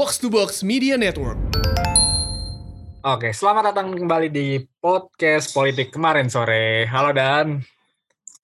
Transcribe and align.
Box 0.00 0.16
to 0.16 0.32
Box 0.32 0.64
Media 0.64 0.96
Network. 0.96 1.36
Oke, 3.04 3.36
selamat 3.36 3.68
datang 3.68 3.92
kembali 3.92 4.32
di 4.32 4.56
podcast 4.80 5.52
politik 5.52 5.92
kemarin 5.92 6.32
sore. 6.32 6.88
Halo 6.88 7.12
Dan. 7.12 7.60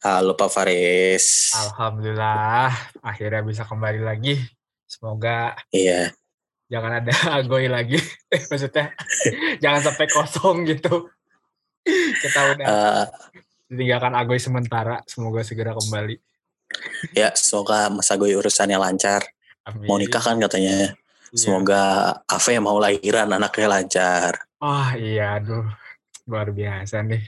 Halo 0.04 0.37
Pak 0.37 0.53
Faris. 0.53 1.56
Alhamdulillah, 1.56 2.69
akhirnya 3.00 3.40
bisa 3.40 3.64
kembali 3.64 4.04
lagi. 4.04 4.37
Semoga 4.84 5.56
Iya. 5.72 6.12
jangan 6.69 7.00
ada 7.00 7.12
agoy 7.40 7.73
lagi. 7.73 7.97
Eh, 8.29 8.43
Maksudnya 8.53 8.93
jangan 9.65 9.81
sampai 9.81 10.13
kosong 10.13 10.69
gitu. 10.69 11.09
Kita 12.21 12.53
udah 12.53 12.67
Eh, 12.69 13.04
ditinggalkan 13.73 14.13
agoy 14.13 14.37
sementara. 14.37 15.01
Semoga 15.09 15.41
segera 15.41 15.73
kembali. 15.73 16.20
ya 17.16 17.33
semoga 17.33 17.88
Mas 17.88 18.12
Agoy 18.12 18.37
urusannya 18.37 18.77
lancar. 18.77 19.25
Amin. 19.65 19.88
Mau 19.88 19.97
nikah 19.97 20.20
kan 20.20 20.37
katanya. 20.37 20.93
Iya. 21.37 21.45
Semoga 21.45 21.82
Ave 22.24 22.56
mau 22.64 22.80
lahiran 22.80 23.28
anaknya 23.28 23.68
lancar. 23.68 24.32
Wah 24.56 24.96
iya, 24.96 25.36
aduh. 25.36 25.68
Luar 26.24 26.48
biasa 26.48 27.04
nih. 27.04 27.20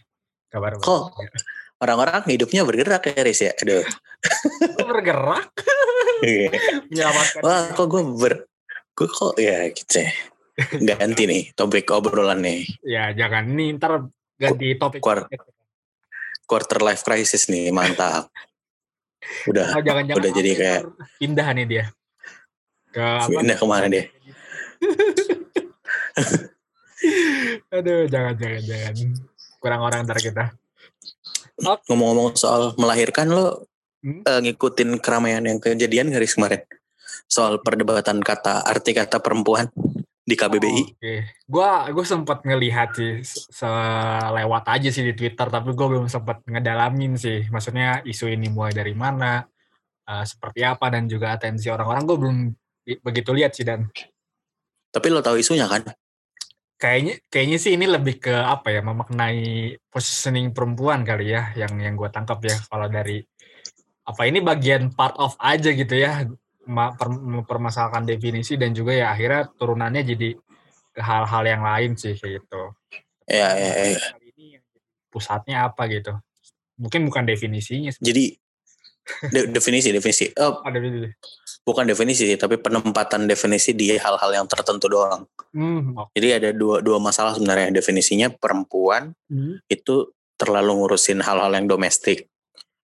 Kabar 0.48 0.80
Kok? 0.80 1.12
baiknya. 1.12 1.44
Orang-orang 1.78 2.24
hidupnya 2.24 2.64
bergerak 2.64 3.04
ya 3.04 3.20
Riz 3.20 3.40
ya. 3.44 3.52
Aduh. 3.52 3.84
Bergerak. 4.80 5.52
Menyelamatkan 6.24 7.42
Wah 7.44 7.68
kok 7.76 7.86
gue 7.86 8.02
ber... 8.16 8.34
Gue 8.96 9.06
kok 9.12 9.36
ya 9.36 9.68
gitu 9.76 10.02
ya. 10.02 10.10
Ganti 10.96 11.28
nih 11.28 11.42
topik 11.52 11.92
obrolan 11.92 12.40
nih. 12.40 12.64
Ya 12.82 13.12
jangan 13.12 13.44
nih 13.52 13.76
ntar 13.76 14.08
ganti 14.40 14.74
topik. 14.80 15.04
Keluar. 15.04 15.28
Quarter 16.48 16.80
life 16.80 17.04
crisis 17.04 17.52
nih 17.52 17.68
mantap. 17.70 18.32
Udah. 19.46 19.76
Oh, 19.76 19.84
jangan-jangan 19.84 20.18
udah 20.18 20.30
jadi 20.32 20.50
kayak- 20.56 20.84
pindah 21.20 21.48
nih 21.52 21.66
dia 21.68 21.84
ke 22.98 23.04
apa? 23.06 23.30
Pindah 23.30 23.54
ke 23.54 23.66
mana 23.70 23.86
dia? 23.86 24.04
Aduh, 27.70 28.10
jangan 28.10 28.34
jangan 28.34 28.62
jangan. 28.66 28.94
Kurang 29.62 29.80
orang 29.86 30.02
ntar 30.02 30.18
kita. 30.18 30.44
Ngomong-ngomong 31.58 32.34
soal 32.34 32.74
melahirkan 32.74 33.30
lo 33.30 33.66
Hmm? 33.98 34.22
eh, 34.22 34.40
ngikutin 34.46 35.02
keramaian 35.02 35.42
yang 35.42 35.58
kejadian 35.58 36.14
garis 36.14 36.38
kemarin. 36.38 36.62
Soal 37.26 37.58
perdebatan 37.58 38.22
kata 38.22 38.62
arti 38.62 38.94
kata 38.94 39.18
perempuan 39.18 39.66
di 40.22 40.38
KBBI. 40.38 40.82
Oke, 40.94 41.16
gua 41.50 41.90
gua 41.90 42.04
sempat 42.06 42.46
ngelihat 42.46 42.94
sih 42.94 43.26
se- 43.26 43.50
selewat 43.50 44.70
aja 44.70 44.86
sih 44.94 45.02
di 45.02 45.18
Twitter, 45.18 45.50
tapi 45.50 45.74
gua 45.74 45.90
belum 45.90 46.06
sempat 46.06 46.46
ngedalamin 46.46 47.18
sih. 47.18 47.50
Maksudnya 47.50 48.06
isu 48.06 48.30
ini 48.30 48.46
mulai 48.46 48.70
dari 48.70 48.94
mana, 48.94 49.42
eh, 50.06 50.24
seperti 50.24 50.62
apa 50.62 50.94
dan 50.94 51.10
juga 51.10 51.34
atensi 51.34 51.66
orang-orang. 51.66 52.02
Gue 52.06 52.16
belum 52.22 52.38
begitu 53.04 53.30
lihat 53.36 53.52
sih 53.52 53.66
dan 53.68 53.88
Tapi 54.88 55.12
lo 55.12 55.20
tahu 55.20 55.36
isunya 55.36 55.68
kan? 55.68 55.84
kayaknya 56.78 57.18
kayaknya 57.26 57.58
sih 57.58 57.74
ini 57.74 57.90
lebih 57.90 58.22
ke 58.22 58.30
apa 58.30 58.70
ya 58.70 58.80
memaknai 58.86 59.74
positioning 59.90 60.54
perempuan 60.54 61.02
kali 61.02 61.34
ya 61.34 61.50
yang 61.58 61.74
yang 61.82 61.98
gue 61.98 62.06
tangkap 62.06 62.38
ya 62.46 62.54
kalau 62.70 62.86
dari 62.86 63.18
apa 64.06 64.22
ini 64.24 64.38
bagian 64.38 64.94
part 64.94 65.18
of 65.18 65.34
aja 65.42 65.74
gitu 65.74 65.98
ya 65.98 66.22
ma- 66.70 66.94
per- 66.94 67.10
mempermasalahkan 67.18 68.06
definisi 68.06 68.54
dan 68.54 68.76
juga 68.76 68.94
ya 68.94 69.10
akhirnya 69.10 69.50
turunannya 69.58 70.06
jadi 70.06 70.28
ke 70.94 71.00
hal-hal 71.02 71.44
yang 71.44 71.62
lain 71.66 71.92
sih 71.98 72.14
kayak 72.14 72.44
gitu. 72.44 72.62
Ya, 73.28 73.52
ya, 73.56 73.72
ya. 73.92 74.00
Kali 74.16 74.26
ini 74.36 74.44
yang 74.56 74.64
jadi 74.72 74.88
pusatnya 75.12 75.56
apa 75.68 75.82
gitu? 75.92 76.14
Mungkin 76.78 77.04
bukan 77.08 77.24
definisinya. 77.28 77.92
sih. 77.92 78.00
Jadi 78.00 78.24
de- 79.34 79.48
definisi 79.52 79.92
definisi 79.92 80.32
oh, 80.40 80.60
Ada 80.64 80.78
definisi. 80.80 81.12
Bukan 81.68 81.84
definisi 81.84 82.24
sih, 82.24 82.40
tapi 82.40 82.56
penempatan 82.56 83.28
definisi 83.28 83.76
di 83.76 83.92
hal-hal 83.92 84.32
yang 84.32 84.48
tertentu 84.48 84.88
doang. 84.88 85.28
Hmm. 85.52 85.92
Jadi 86.16 86.28
ada 86.32 86.48
dua 86.56 86.80
dua 86.80 86.96
masalah 86.96 87.36
sebenarnya 87.36 87.68
definisinya 87.70 88.32
perempuan 88.32 89.12
Hmm. 89.28 89.60
itu 89.68 90.08
terlalu 90.40 90.80
ngurusin 90.80 91.20
hal-hal 91.20 91.52
yang 91.52 91.68
domestik. 91.68 92.24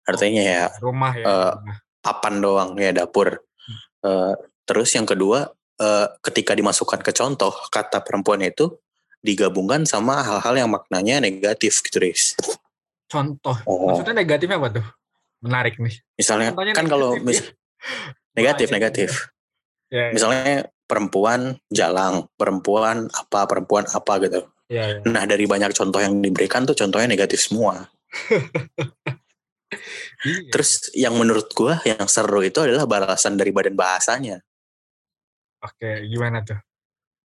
Artinya 0.04 0.44
ya 0.44 0.64
Rumah 0.84 1.14
ya. 1.16 1.26
Rumah. 1.56 1.78
papan 2.04 2.44
doang 2.44 2.76
ya 2.76 2.92
dapur. 2.92 3.40
Eh, 4.04 4.34
terus 4.68 4.92
yang 4.92 5.08
kedua 5.08 5.48
eh, 5.80 6.08
ketika 6.20 6.52
dimasukkan 6.52 7.00
ke 7.00 7.16
contoh 7.16 7.56
kata 7.72 8.04
perempuan 8.04 8.44
itu 8.44 8.68
digabungkan 9.24 9.88
sama 9.88 10.20
hal-hal 10.20 10.54
yang 10.60 10.68
maknanya 10.68 11.24
negatif 11.24 11.80
gitu, 11.80 12.04
Riz. 12.04 12.36
Contoh. 13.08 13.56
Oh. 13.64 13.88
Maksudnya 13.96 14.20
negatifnya 14.20 14.60
apa 14.60 14.70
tuh? 14.76 14.86
Menarik 15.40 15.80
nih. 15.80 15.96
Misalnya 16.20 16.52
Contohnya 16.52 16.74
kan 16.76 16.88
kalau 16.92 17.16
negatif 17.16 17.24
mis- 17.24 17.40
ya? 17.40 17.48
negatif 18.34 18.68
Wah, 18.70 18.76
negatif. 18.78 19.10
Ya, 19.94 20.10
ya. 20.10 20.12
Misalnya 20.14 20.70
perempuan 20.90 21.58
jalang, 21.70 22.28
perempuan 22.38 23.10
apa, 23.14 23.46
perempuan 23.46 23.86
apa 23.90 24.14
gitu. 24.22 24.42
Ya, 24.70 24.98
ya. 24.98 25.06
Nah 25.06 25.24
dari 25.30 25.46
banyak 25.46 25.74
contoh 25.74 26.02
yang 26.02 26.18
diberikan 26.22 26.66
tuh 26.66 26.74
contohnya 26.78 27.08
negatif 27.10 27.50
semua. 27.50 27.90
Iya. 30.24 30.54
Terus 30.54 30.94
yang 30.94 31.18
menurut 31.18 31.50
gua 31.58 31.82
yang 31.82 32.06
seru 32.06 32.46
itu 32.46 32.62
adalah 32.62 32.86
balasan 32.86 33.36
dari 33.36 33.50
badan 33.50 33.74
bahasanya. 33.74 34.38
Oke, 35.66 36.06
gimana 36.08 36.46
tuh? 36.46 36.62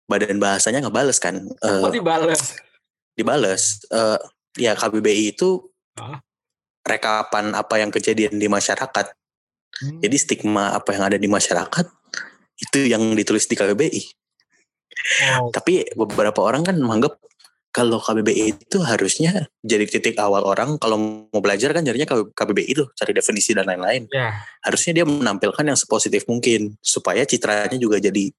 Badan 0.06 0.38
bahasanya 0.38 0.78
ngebales 0.86 1.18
kan, 1.18 1.42
eh, 1.42 1.82
Oh, 1.82 1.90
dibales. 1.90 2.54
dibales. 3.18 3.82
Eh, 3.90 4.20
ya 4.62 4.78
KBBI 4.78 5.34
itu 5.34 5.66
Ah. 5.98 6.22
rekapan 6.86 7.50
apa 7.56 7.82
yang 7.82 7.90
kejadian 7.90 8.38
di 8.38 8.46
masyarakat. 8.46 9.10
Hmm. 9.82 10.00
Jadi 10.00 10.16
stigma 10.16 10.72
apa 10.72 10.96
yang 10.96 11.04
ada 11.12 11.18
di 11.20 11.28
masyarakat 11.28 11.86
itu 12.56 12.78
yang 12.88 13.02
ditulis 13.12 13.44
di 13.44 13.54
KBBI. 13.58 14.02
Oh, 15.38 15.52
Tapi 15.52 15.92
beberapa 15.92 16.40
orang 16.40 16.64
kan 16.64 16.76
menganggap 16.80 17.20
kalau 17.68 18.00
KBBI 18.00 18.56
itu 18.56 18.80
harusnya 18.80 19.52
jadi 19.60 19.84
titik 19.84 20.16
awal 20.16 20.48
orang 20.48 20.80
kalau 20.80 21.28
mau 21.28 21.44
belajar 21.44 21.76
kan 21.76 21.84
jadinya 21.84 22.08
KBBI 22.32 22.72
itu 22.72 22.88
cari 22.96 23.12
definisi 23.12 23.52
dan 23.52 23.68
lain-lain. 23.68 24.08
ya. 24.08 24.32
Harusnya 24.64 24.96
dia 24.96 25.04
menampilkan 25.04 25.60
yang 25.60 25.76
sepositif 25.76 26.24
mungkin 26.24 26.80
supaya 26.80 27.28
citranya 27.28 27.76
juga 27.76 28.00
jadi 28.00 28.32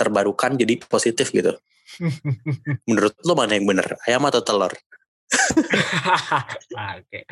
terbarukan 0.00 0.56
jadi 0.56 0.80
positif 0.88 1.28
gitu. 1.36 1.52
Menurut 2.88 3.12
lo 3.28 3.36
mana 3.36 3.60
yang 3.60 3.68
bener? 3.68 4.00
Ayam 4.08 4.24
atau 4.24 4.40
telur? 4.40 4.72
Oke. 6.96 7.28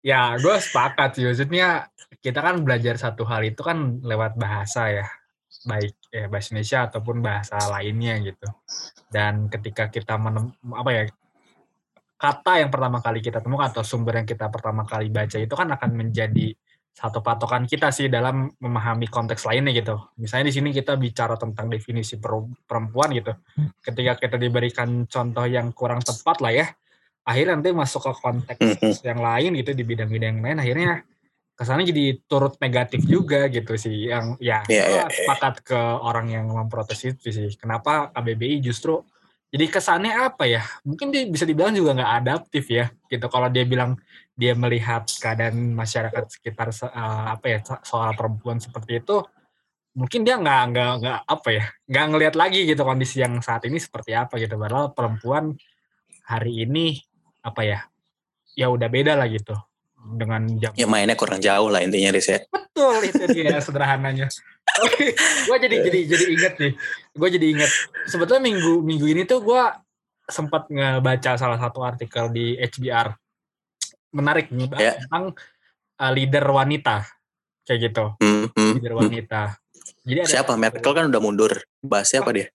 Ya, 0.00 0.40
gue 0.40 0.56
sepakat 0.56 1.20
sih. 1.20 1.24
Maksudnya 1.28 1.92
kita 2.18 2.42
kan 2.42 2.62
belajar 2.66 2.98
satu 2.98 3.22
hal 3.26 3.46
itu 3.46 3.62
kan 3.62 4.02
lewat 4.02 4.34
bahasa 4.34 4.90
ya. 4.90 5.06
Baik 5.64 5.96
ya 6.12 6.28
bahasa 6.28 6.54
Indonesia 6.54 6.78
ataupun 6.86 7.16
bahasa 7.24 7.56
lainnya 7.72 8.18
gitu. 8.22 8.48
Dan 9.08 9.48
ketika 9.48 9.88
kita 9.88 10.20
menem, 10.20 10.52
apa 10.74 10.90
ya 10.92 11.02
kata 12.18 12.66
yang 12.66 12.70
pertama 12.70 12.98
kali 12.98 13.22
kita 13.22 13.38
temukan 13.38 13.70
atau 13.70 13.86
sumber 13.86 14.18
yang 14.18 14.28
kita 14.28 14.50
pertama 14.50 14.82
kali 14.82 15.06
baca 15.06 15.38
itu 15.38 15.54
kan 15.54 15.70
akan 15.70 15.90
menjadi 15.94 16.50
satu 16.90 17.22
patokan 17.22 17.62
kita 17.62 17.94
sih 17.94 18.10
dalam 18.10 18.50
memahami 18.58 19.06
konteks 19.06 19.46
lainnya 19.46 19.70
gitu. 19.70 19.94
Misalnya 20.18 20.50
di 20.50 20.54
sini 20.58 20.74
kita 20.74 20.98
bicara 20.98 21.38
tentang 21.38 21.70
definisi 21.70 22.18
per- 22.18 22.58
perempuan 22.66 23.14
gitu. 23.14 23.30
Ketika 23.78 24.18
kita 24.18 24.34
diberikan 24.34 25.06
contoh 25.06 25.46
yang 25.46 25.70
kurang 25.70 26.02
tepat 26.02 26.42
lah 26.42 26.50
ya, 26.50 26.66
akhirnya 27.22 27.54
nanti 27.54 27.70
masuk 27.70 28.02
ke 28.02 28.12
konteks 28.18 28.58
yang 29.08 29.22
lain 29.22 29.54
gitu 29.62 29.70
di 29.78 29.84
bidang-bidang 29.86 30.42
lain 30.42 30.58
akhirnya 30.58 31.06
kesannya 31.58 31.90
jadi 31.90 32.04
turut 32.30 32.54
negatif 32.62 33.02
juga 33.02 33.50
gitu 33.50 33.74
sih 33.74 34.06
yang 34.06 34.38
ya 34.38 34.62
gua 34.62 34.70
iya, 34.70 34.86
iya. 34.86 35.04
sepakat 35.10 35.66
ke 35.66 35.80
orang 36.06 36.30
yang 36.30 36.46
memprotes 36.46 37.02
itu 37.02 37.34
sih. 37.34 37.50
Kenapa 37.58 38.14
KBBI 38.14 38.62
justru 38.62 39.02
jadi 39.50 39.66
kesannya 39.66 40.14
apa 40.14 40.46
ya? 40.46 40.62
Mungkin 40.86 41.10
dia 41.10 41.26
bisa 41.26 41.42
dibilang 41.42 41.74
juga 41.74 41.98
nggak 41.98 42.12
adaptif 42.22 42.62
ya 42.70 42.94
gitu. 43.10 43.26
Kalau 43.26 43.50
dia 43.50 43.66
bilang 43.66 43.98
dia 44.38 44.54
melihat 44.54 45.02
keadaan 45.18 45.74
masyarakat 45.74 46.30
sekitar 46.30 46.70
se- 46.70 46.94
eh, 46.94 47.26
apa 47.34 47.46
ya 47.50 47.58
so- 47.66 47.82
soal 47.82 48.14
perempuan 48.14 48.62
seperti 48.62 49.02
itu 49.02 49.18
mungkin 49.98 50.22
dia 50.22 50.38
nggak 50.38 50.62
nggak 50.70 50.90
nggak 51.02 51.18
apa 51.26 51.48
ya 51.50 51.64
nggak 51.90 52.04
ngelihat 52.06 52.34
lagi 52.38 52.60
gitu 52.70 52.86
kondisi 52.86 53.18
yang 53.18 53.34
saat 53.42 53.66
ini 53.66 53.82
seperti 53.82 54.14
apa 54.14 54.38
gitu. 54.38 54.54
Padahal 54.54 54.94
perempuan 54.94 55.58
hari 56.22 56.62
ini 56.62 57.02
apa 57.42 57.66
ya 57.66 57.80
ya 58.54 58.70
udah 58.70 58.86
beda 58.86 59.18
lah 59.18 59.26
gitu 59.26 59.58
dengan 60.16 60.46
jam 60.56 60.72
Ya 60.78 60.86
mainnya 60.88 61.18
kurang 61.18 61.42
jauh 61.42 61.68
lah 61.68 61.84
intinya 61.84 62.14
Riz 62.14 62.28
ya. 62.30 62.40
betul 62.48 62.96
itu 63.04 63.24
dia 63.34 63.58
sederhananya 63.64 64.26
gue 65.48 65.56
jadi 65.58 65.76
jadi 65.90 65.98
jadi 66.06 66.24
inget 66.32 66.54
nih 66.62 66.72
gue 67.12 67.28
jadi 67.34 67.46
inget 67.58 67.70
sebetulnya 68.06 68.42
minggu 68.46 68.80
minggu 68.80 69.06
ini 69.10 69.22
tuh 69.26 69.42
gue 69.42 69.62
sempat 70.28 70.68
ngebaca 70.70 71.34
salah 71.40 71.58
satu 71.58 71.82
artikel 71.82 72.30
di 72.30 72.54
HBR 72.60 73.12
menarik 74.14 74.48
nih 74.54 74.68
Ya. 74.78 74.92
tentang 74.96 75.34
uh, 75.98 76.12
leader 76.14 76.44
wanita 76.48 77.04
kayak 77.66 77.92
gitu 77.92 78.04
Hmm, 78.22 78.48
hmm, 78.52 78.72
leader 78.78 78.92
hmm. 78.96 79.02
wanita 79.04 79.42
jadi 80.08 80.24
ada 80.24 80.30
Siapa? 80.30 80.52
Merkel 80.56 80.92
kan 80.96 81.04
udah 81.12 81.20
mundur. 81.20 81.52
Bahas 81.84 82.08
siapa 82.08 82.32
dia? 82.32 82.48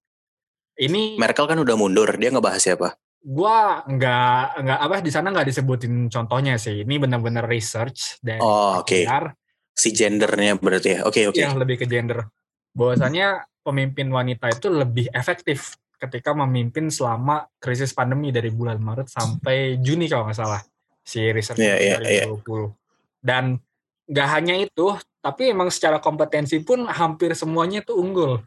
ini 0.73 1.21
Merkel 1.21 1.45
kan 1.45 1.61
udah 1.61 1.77
mundur. 1.77 2.09
Dia 2.17 2.33
ngebahas 2.33 2.57
siapa? 2.57 2.97
Gua 3.24 3.88
nggak 3.88 4.44
nggak 4.68 4.80
apa 4.84 4.96
di 5.00 5.12
sana 5.12 5.31
nggak 5.31 5.48
disebutin 5.48 6.12
contohnya 6.12 6.60
sih 6.60 6.84
ini 6.84 7.00
benar-benar 7.00 7.48
research 7.48 8.20
dari 8.20 8.44
Oh, 8.44 8.84
oke. 8.84 9.08
HBR 9.08 9.31
Si 9.74 9.90
gendernya 9.90 10.54
berarti 10.62 11.00
ya. 11.00 11.00
Oke, 11.02 11.25
oke. 11.25 11.42
yang 11.42 11.58
lebih 11.58 11.81
ke 11.81 11.90
gender 11.90 12.30
bahwasannya 12.78 13.42
pemimpin 13.66 14.10
wanita 14.14 14.54
itu 14.54 14.70
lebih 14.70 15.10
efektif 15.14 15.78
ketika 15.98 16.36
memimpin 16.36 16.92
selama 16.92 17.48
krisis 17.58 17.96
pandemi 17.96 18.30
dari 18.30 18.52
bulan 18.52 18.78
Maret 18.78 19.08
sampai 19.10 19.80
Juni 19.80 20.06
kalau 20.12 20.28
nggak 20.28 20.38
salah 20.38 20.62
si 21.04 21.24
Iya, 21.24 21.75
iya, 21.80 21.96
iya. 22.04 22.25
2020. 22.28 22.75
Dan 23.24 23.56
nggak 24.04 24.30
hanya 24.36 24.56
itu, 24.60 25.00
tapi 25.24 25.56
emang 25.56 25.72
secara 25.72 26.04
kompetensi 26.04 26.60
pun 26.60 26.84
hampir 26.92 27.31
semuanya 27.40 27.80
itu 27.84 27.96
unggul. 27.96 28.44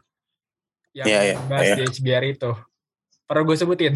Yang 0.93 1.07
Iya, 1.09 1.19
iya, 1.25 1.35
bahas 1.49 1.65
iya. 1.65 1.75
di 1.75 1.83
HBR 1.89 2.25
itu. 2.29 2.51
Perlu 3.27 3.43
gue 3.43 3.57
sebutin. 3.59 3.93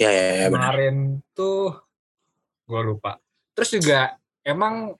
Ya 0.00 0.10
ya 0.10 0.24
ya. 0.32 0.46
Kemarin 0.48 1.20
tuh 1.30 1.76
gue 2.64 2.80
lupa. 2.82 3.20
Terus 3.52 3.70
juga 3.70 4.16
emang 4.40 4.96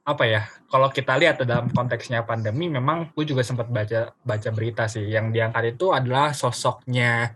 apa 0.00 0.24
ya? 0.24 0.46
Kalau 0.70 0.86
kita 0.88 1.18
lihat 1.18 1.42
dalam 1.42 1.68
konteksnya 1.68 2.22
pandemi, 2.22 2.70
memang 2.70 3.10
gue 3.10 3.26
juga 3.26 3.42
sempat 3.42 3.66
baca 3.66 4.14
baca 4.16 4.48
berita 4.54 4.86
sih. 4.86 5.02
Yang 5.04 5.34
diangkat 5.34 5.74
itu 5.74 5.90
adalah 5.90 6.30
sosoknya 6.30 7.34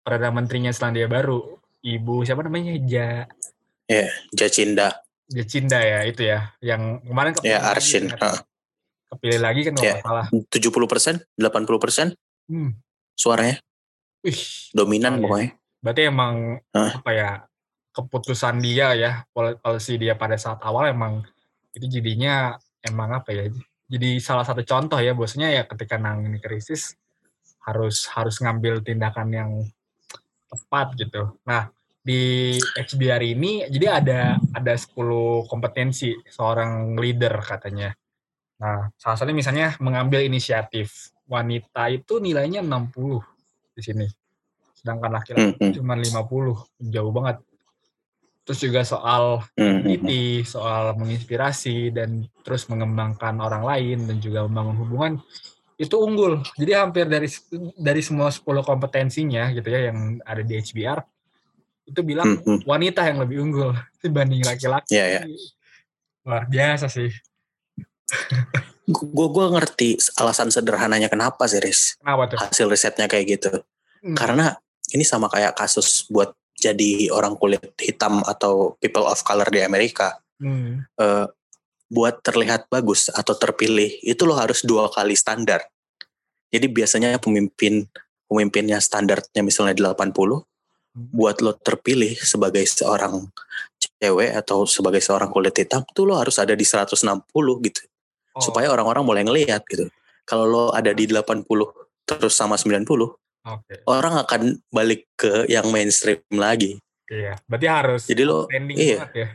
perdana 0.00 0.32
menterinya 0.32 0.72
Selandia 0.72 1.04
Baru, 1.04 1.60
Ibu 1.78 2.24
siapa 2.24 2.40
namanya? 2.40 2.72
Ja 2.82 3.28
Ya, 3.86 4.10
Jacinda. 4.34 4.98
Jacinda 5.28 5.78
ya 5.78 6.02
itu 6.02 6.24
ya. 6.24 6.50
Yang 6.58 7.06
kemarin 7.06 7.32
kepilih 7.36 7.52
Ya, 7.52 7.60
lagi 7.60 7.70
Arshin. 7.76 8.04
kan. 8.08 8.40
Kepilih 9.06 9.38
lagi 9.38 9.60
kan 9.62 9.72
kalau 9.76 9.86
nggak 9.86 10.02
salah. 10.02 10.26
70%, 10.50 11.22
80% 11.36 12.16
Hmm. 12.46 12.78
suaranya 13.12 13.58
Wih, 14.26 14.42
dominan 14.74 15.16
iya. 15.16 15.22
pokoknya. 15.22 15.50
berarti 15.78 16.02
emang 16.10 16.34
Hah? 16.74 16.92
apa 16.98 17.10
ya 17.14 17.30
keputusan 17.94 18.58
dia 18.58 18.90
ya 18.98 19.12
pol- 19.30 19.54
policy 19.62 20.02
dia 20.02 20.18
pada 20.18 20.34
saat 20.34 20.58
awal 20.66 20.90
emang 20.90 21.22
itu 21.78 21.86
jadinya 21.86 22.58
emang 22.82 23.22
apa 23.22 23.30
ya 23.30 23.44
jadi 23.86 24.18
salah 24.18 24.42
satu 24.42 24.66
contoh 24.66 24.98
ya 24.98 25.14
bosnya 25.14 25.46
ya 25.54 25.62
ketika 25.62 25.94
nangani 25.94 26.42
krisis 26.42 26.98
harus 27.62 28.10
harus 28.10 28.42
ngambil 28.42 28.82
tindakan 28.82 29.28
yang 29.30 29.50
tepat 30.50 30.98
gitu 30.98 31.38
nah 31.46 31.70
di 32.02 32.54
XBR 32.78 33.22
ini 33.22 33.66
jadi 33.70 34.02
ada 34.02 34.20
ada 34.54 34.74
10 34.74 35.46
kompetensi 35.46 36.14
seorang 36.26 36.98
leader 36.98 37.38
katanya 37.46 37.94
nah 38.58 38.90
salah 38.98 39.16
satunya 39.18 39.38
misalnya 39.38 39.68
mengambil 39.78 40.22
inisiatif 40.22 41.14
wanita 41.26 41.90
itu 41.90 42.18
nilainya 42.22 42.62
60 42.62 43.35
di 43.76 43.82
sini 43.84 44.06
sedangkan 44.80 45.10
laki-laki 45.12 45.60
Hmm, 45.60 45.68
hmm. 45.68 45.74
cuma 45.76 45.94
50 45.94 46.56
jauh 46.80 47.12
banget 47.12 47.36
terus 48.46 48.60
juga 48.62 48.80
soal 48.86 49.42
Hmm, 49.52 49.60
hmm, 49.60 49.68
hmm. 49.68 49.86
empathy, 49.92 50.24
soal 50.46 50.82
menginspirasi 50.96 51.90
dan 51.92 52.24
terus 52.46 52.64
mengembangkan 52.72 53.36
orang 53.42 53.66
lain 53.66 53.98
dan 54.08 54.16
juga 54.22 54.46
membangun 54.48 54.76
hubungan 54.80 55.12
itu 55.76 55.92
unggul 56.00 56.40
jadi 56.56 56.86
hampir 56.88 57.04
dari 57.04 57.28
dari 57.76 58.00
semua 58.00 58.32
10 58.32 58.40
kompetensinya 58.64 59.52
gitu 59.52 59.68
ya 59.68 59.92
yang 59.92 60.16
ada 60.24 60.40
di 60.40 60.56
HBR 60.56 61.04
itu 61.86 62.00
bilang 62.00 62.40
Hmm, 62.40 62.58
hmm. 62.58 62.60
wanita 62.64 63.04
yang 63.04 63.20
lebih 63.20 63.36
unggul 63.44 63.70
dibanding 64.00 64.40
laki-laki 64.40 64.96
Iya, 64.96 65.06
iya. 65.06 65.22
luar 66.24 66.48
biasa 66.48 66.88
sih 66.88 67.12
Gue 68.86 69.26
gue 69.34 69.46
ngerti 69.50 69.98
alasan 70.22 70.54
sederhananya 70.54 71.10
kenapa 71.10 71.50
sih, 71.50 71.58
Riz. 71.58 71.98
kenapa 71.98 72.30
tuh 72.30 72.38
Hasil 72.38 72.66
risetnya 72.70 73.10
kayak 73.10 73.26
gitu. 73.26 73.50
Hmm, 74.02 74.14
Karena 74.14 74.54
ini 74.94 75.02
sama 75.02 75.26
kayak 75.26 75.58
kasus 75.58 76.06
buat 76.06 76.30
jadi 76.56 77.10
orang 77.10 77.34
kulit 77.36 77.74
hitam 77.82 78.22
atau 78.22 78.78
people 78.78 79.04
of 79.04 79.18
color 79.26 79.50
di 79.50 79.60
Amerika. 79.66 80.14
hmm, 80.38 80.86
Eh, 81.02 81.26
buat 81.86 82.18
terlihat 82.18 82.66
bagus 82.66 83.10
atau 83.14 83.38
terpilih 83.38 84.02
itu 84.02 84.22
lo 84.26 84.34
harus 84.34 84.66
dua 84.66 84.90
kali 84.90 85.14
standar. 85.14 85.62
Jadi 86.50 86.66
biasanya 86.70 87.18
pemimpin 87.22 87.86
pemimpinnya 88.26 88.82
standarnya 88.82 89.42
misalnya 89.46 89.94
80, 89.94 90.42
buat 91.14 91.38
lo 91.44 91.54
terpilih 91.54 92.18
sebagai 92.18 92.66
seorang 92.66 93.30
cewek 94.02 94.34
atau 94.34 94.66
sebagai 94.66 94.98
seorang 94.98 95.30
kulit 95.30 95.54
hitam 95.54 95.86
tuh 95.94 96.10
lo 96.10 96.18
harus 96.18 96.40
ada 96.42 96.56
di 96.58 96.66
160 96.66 97.22
gitu 97.70 97.80
oh, 98.36 98.44
supaya 98.44 98.68
orang-orang 98.68 99.02
mulai 99.02 99.22
ngelihat 99.24 99.64
gitu. 99.66 99.88
Kalau 100.28 100.44
lo 100.44 100.64
ada 100.76 100.92
di 100.92 101.08
80 101.08 101.48
terus 102.06 102.34
sama 102.36 102.60
90, 102.60 102.84
oke 102.86 103.74
orang 103.88 104.14
akan 104.22 104.60
balik 104.70 105.08
ke 105.16 105.48
yang 105.48 105.66
mainstream 105.72 106.20
lagi. 106.34 106.78
iya 107.06 107.38
berarti 107.46 107.66
harus 107.70 108.02
Jadi 108.10 108.22
lo 108.26 108.50
iya. 108.74 109.06
ya 109.14 109.28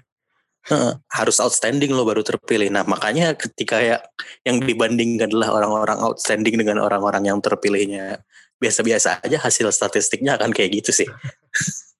harus 1.09 1.41
outstanding 1.41 1.89
lo 1.89 2.05
baru 2.05 2.21
terpilih. 2.21 2.69
Nah 2.69 2.85
makanya 2.85 3.33
ketika 3.33 3.81
ya 3.81 3.97
yang 4.45 4.61
dibandingkan 4.61 5.31
adalah 5.33 5.57
orang-orang 5.57 5.97
outstanding 6.05 6.53
dengan 6.53 6.83
orang-orang 6.85 7.25
yang 7.25 7.41
terpilihnya 7.41 8.21
biasa-biasa 8.61 9.25
aja 9.25 9.41
hasil 9.41 9.73
statistiknya 9.73 10.37
akan 10.37 10.53
kayak 10.53 10.83
gitu 10.83 10.91
sih. 10.93 11.09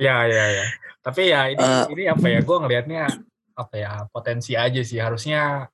Ya, 0.00 0.24
ya, 0.24 0.44
ya. 0.48 0.66
Tapi 1.04 1.28
ya 1.28 1.52
ini, 1.52 1.60
Eh. 1.60 1.84
ini 1.92 2.04
apa 2.08 2.24
ya? 2.24 2.40
Gue 2.40 2.56
ngelihatnya 2.56 3.20
apa 3.52 3.74
ya 3.76 4.08
potensi 4.08 4.56
aja 4.56 4.80
sih. 4.80 4.96
Harusnya 4.96 5.68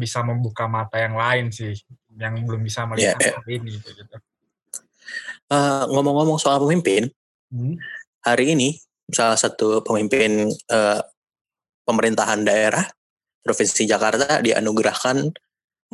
bisa 0.00 0.24
membuka 0.24 0.64
mata 0.64 0.96
yang 0.96 1.12
lain 1.14 1.52
sih, 1.52 1.76
yang 2.16 2.40
belum 2.40 2.64
bisa 2.64 2.88
melihat 2.88 3.20
Iya, 3.20 3.28
iya. 3.28 3.34
hari 3.36 3.52
ini 3.60 3.70
gitu. 3.76 4.16
Eh, 5.50 5.84
ngomong-ngomong 5.90 6.40
soal 6.40 6.56
pemimpin, 6.62 7.12
Hmm. 7.50 7.74
hari 8.22 8.54
ini 8.54 8.78
salah 9.10 9.34
satu 9.34 9.82
pemimpin 9.82 10.48
eh, 10.48 11.00
pemerintahan 11.82 12.46
daerah 12.46 12.86
Provinsi 13.42 13.82
Jakarta 13.84 14.38
dianugerahkan 14.38 15.34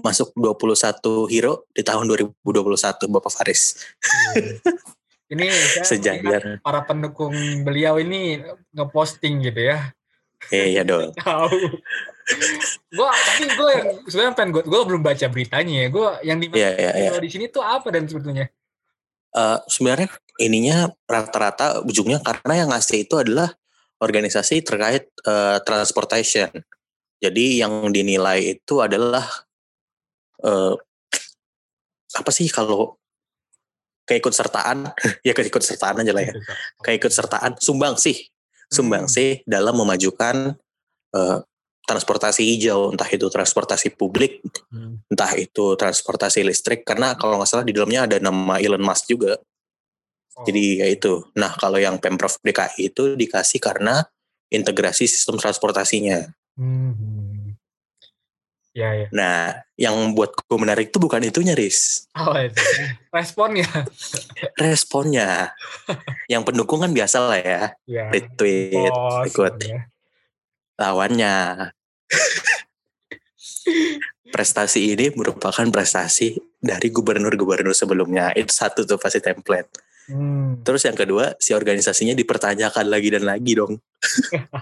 masuk 0.04 0.36
21 0.36 1.24
hero 1.32 1.64
di 1.72 1.80
tahun 1.80 2.04
2021 2.04 3.08
Bapak 3.08 3.32
Faris. 3.32 3.80
Ini 5.32 5.46
saya 5.48 5.80
melihat 6.20 6.42
Sejajar. 6.42 6.42
para 6.60 6.84
pendukung 6.84 7.32
beliau 7.64 7.96
ini 7.96 8.44
ngeposting 8.76 9.40
gitu 9.48 9.72
ya. 9.72 9.96
Iya 10.52 10.82
dong. 10.86 11.12
Tahu. 11.20 11.58
gue 12.90 13.06
tapi 13.06 13.44
gue 13.54 13.70
yang 13.70 13.88
sebenarnya 14.10 14.34
pengen 14.34 14.50
gue 14.58 14.62
gue 14.66 14.80
belum 14.82 15.02
baca 15.02 15.26
beritanya 15.30 15.74
ya. 15.84 15.88
Gue 15.90 16.08
yang 16.26 16.38
di 16.42 16.46
Iya 16.50 16.70
iya 16.74 16.90
iya. 16.98 17.08
kalau 17.14 17.22
di 17.22 17.30
sini 17.30 17.46
tuh 17.50 17.62
apa 17.62 17.88
dan 17.94 18.06
sebetulnya? 18.10 18.50
Eh, 19.36 19.58
sebenarnya 19.70 20.08
ininya 20.42 20.90
rata-rata 21.06 21.84
ujungnya 21.86 22.18
karena 22.24 22.66
yang 22.66 22.68
ngasih 22.74 23.06
itu 23.06 23.14
adalah 23.20 23.52
organisasi 24.02 24.64
terkait 24.66 25.06
eh, 25.22 25.58
transportation. 25.62 26.50
Jadi 27.22 27.62
yang 27.62 27.88
dinilai 27.94 28.58
itu 28.58 28.82
adalah 28.82 29.24
eh, 30.42 30.74
apa 32.16 32.30
sih 32.32 32.48
kalau 32.48 32.96
keikutsertaan 34.06 34.88
ya 35.26 35.32
keikutsertaan 35.34 36.00
aja 36.00 36.12
lah 36.14 36.24
ya 36.24 36.34
keikutsertaan 36.80 37.58
sumbang 37.58 37.98
sih 37.98 38.14
sumbang 38.68 39.06
sih 39.06 39.42
dalam 39.46 39.74
memajukan 39.78 40.54
eh, 41.16 41.38
transportasi 41.86 42.42
hijau 42.42 42.90
entah 42.90 43.06
itu 43.06 43.30
transportasi 43.30 43.94
publik 43.94 44.42
Hmm. 44.66 44.98
entah 45.06 45.32
itu 45.38 45.78
transportasi 45.78 46.42
listrik 46.42 46.82
karena 46.82 47.14
kalau 47.14 47.38
nggak 47.38 47.46
salah 47.46 47.62
di 47.62 47.70
dalamnya 47.70 48.10
ada 48.10 48.16
nama 48.18 48.58
Elon 48.58 48.82
Musk 48.82 49.06
juga 49.10 49.38
Oh. 50.36 50.44
jadi 50.44 50.84
ya 50.84 50.86
itu. 50.92 51.24
Nah 51.40 51.56
kalau 51.56 51.80
yang 51.80 51.96
pemprov 51.96 52.36
DKI 52.44 52.92
itu 52.92 53.16
dikasih 53.16 53.56
karena 53.56 54.04
integrasi 54.52 55.08
sistem 55.08 55.40
transportasinya. 55.40 56.28
Hmm. 56.60 57.15
Ya 58.76 58.92
ya. 58.92 59.08
Nah 59.08 59.64
yang 59.80 60.12
buat 60.12 60.36
gue 60.36 60.58
menarik 60.60 60.92
itu 60.92 61.00
bukan 61.00 61.24
itunya 61.24 61.56
Riz. 61.56 62.12
Oh 62.12 62.36
itu. 62.36 62.60
Responnya. 63.08 63.64
Responnya. 64.60 65.56
yang 66.32 66.44
pendukung 66.44 66.84
kan 66.84 66.92
biasa 66.92 67.24
lah 67.24 67.40
ya. 67.40 67.62
Ya. 67.88 68.12
Retweet, 68.12 68.92
Post, 68.92 69.32
ikut. 69.32 69.54
ya. 69.64 69.88
Lawannya. 70.76 71.72
prestasi 74.30 74.92
ini 74.92 75.10
merupakan 75.16 75.64
prestasi 75.72 76.36
dari 76.60 76.92
gubernur-gubernur 76.92 77.72
sebelumnya. 77.72 78.36
Itu 78.36 78.52
satu 78.52 78.84
tuh 78.84 79.00
pasti 79.00 79.24
template. 79.24 79.72
Hmm. 80.12 80.60
Terus 80.62 80.84
yang 80.84 80.94
kedua, 80.94 81.34
si 81.40 81.56
organisasinya 81.56 82.12
dipertanyakan 82.12 82.86
lagi 82.92 83.08
dan 83.08 83.24
lagi 83.24 83.56
dong. 83.56 83.80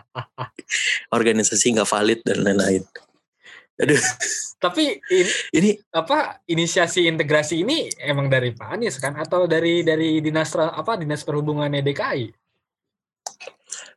Organisasi 1.16 1.74
nggak 1.74 1.90
valid 1.90 2.20
dan 2.22 2.46
lain-lain. 2.46 2.86
Aduh, 3.74 3.98
Tapi 4.62 5.02
ini, 5.10 5.32
ini 5.50 5.70
apa 5.90 6.40
inisiasi 6.46 7.10
integrasi 7.10 7.66
ini 7.66 7.90
emang 8.00 8.30
dari 8.30 8.54
Pak 8.54 8.78
Anies 8.78 8.96
kan 9.02 9.18
atau 9.18 9.50
dari 9.50 9.82
dari 9.82 10.22
dinas 10.22 10.54
apa 10.54 10.94
dinas 10.94 11.26
perhubungannya 11.26 11.82
DKI? 11.82 12.44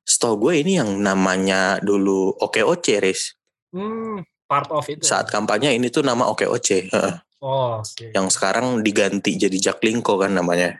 setahu 0.08 0.48
gue 0.48 0.64
ini 0.64 0.80
yang 0.80 1.04
namanya 1.04 1.84
dulu 1.84 2.32
OKOC, 2.40 3.04
Riz. 3.04 3.36
Hmm, 3.76 4.24
part 4.48 4.72
of 4.72 4.88
itu. 4.88 5.04
Saat 5.04 5.28
kampanye 5.28 5.76
ini 5.76 5.92
tuh 5.92 6.02
nama 6.02 6.32
OKOC. 6.32 6.88
Heeh. 6.88 7.16
Oh, 7.44 7.84
oke. 7.84 8.16
Yang 8.16 8.40
sekarang 8.40 8.82
diganti 8.82 9.36
jadi 9.36 9.54
Jaklingko 9.60 10.16
kan 10.16 10.32
namanya. 10.32 10.80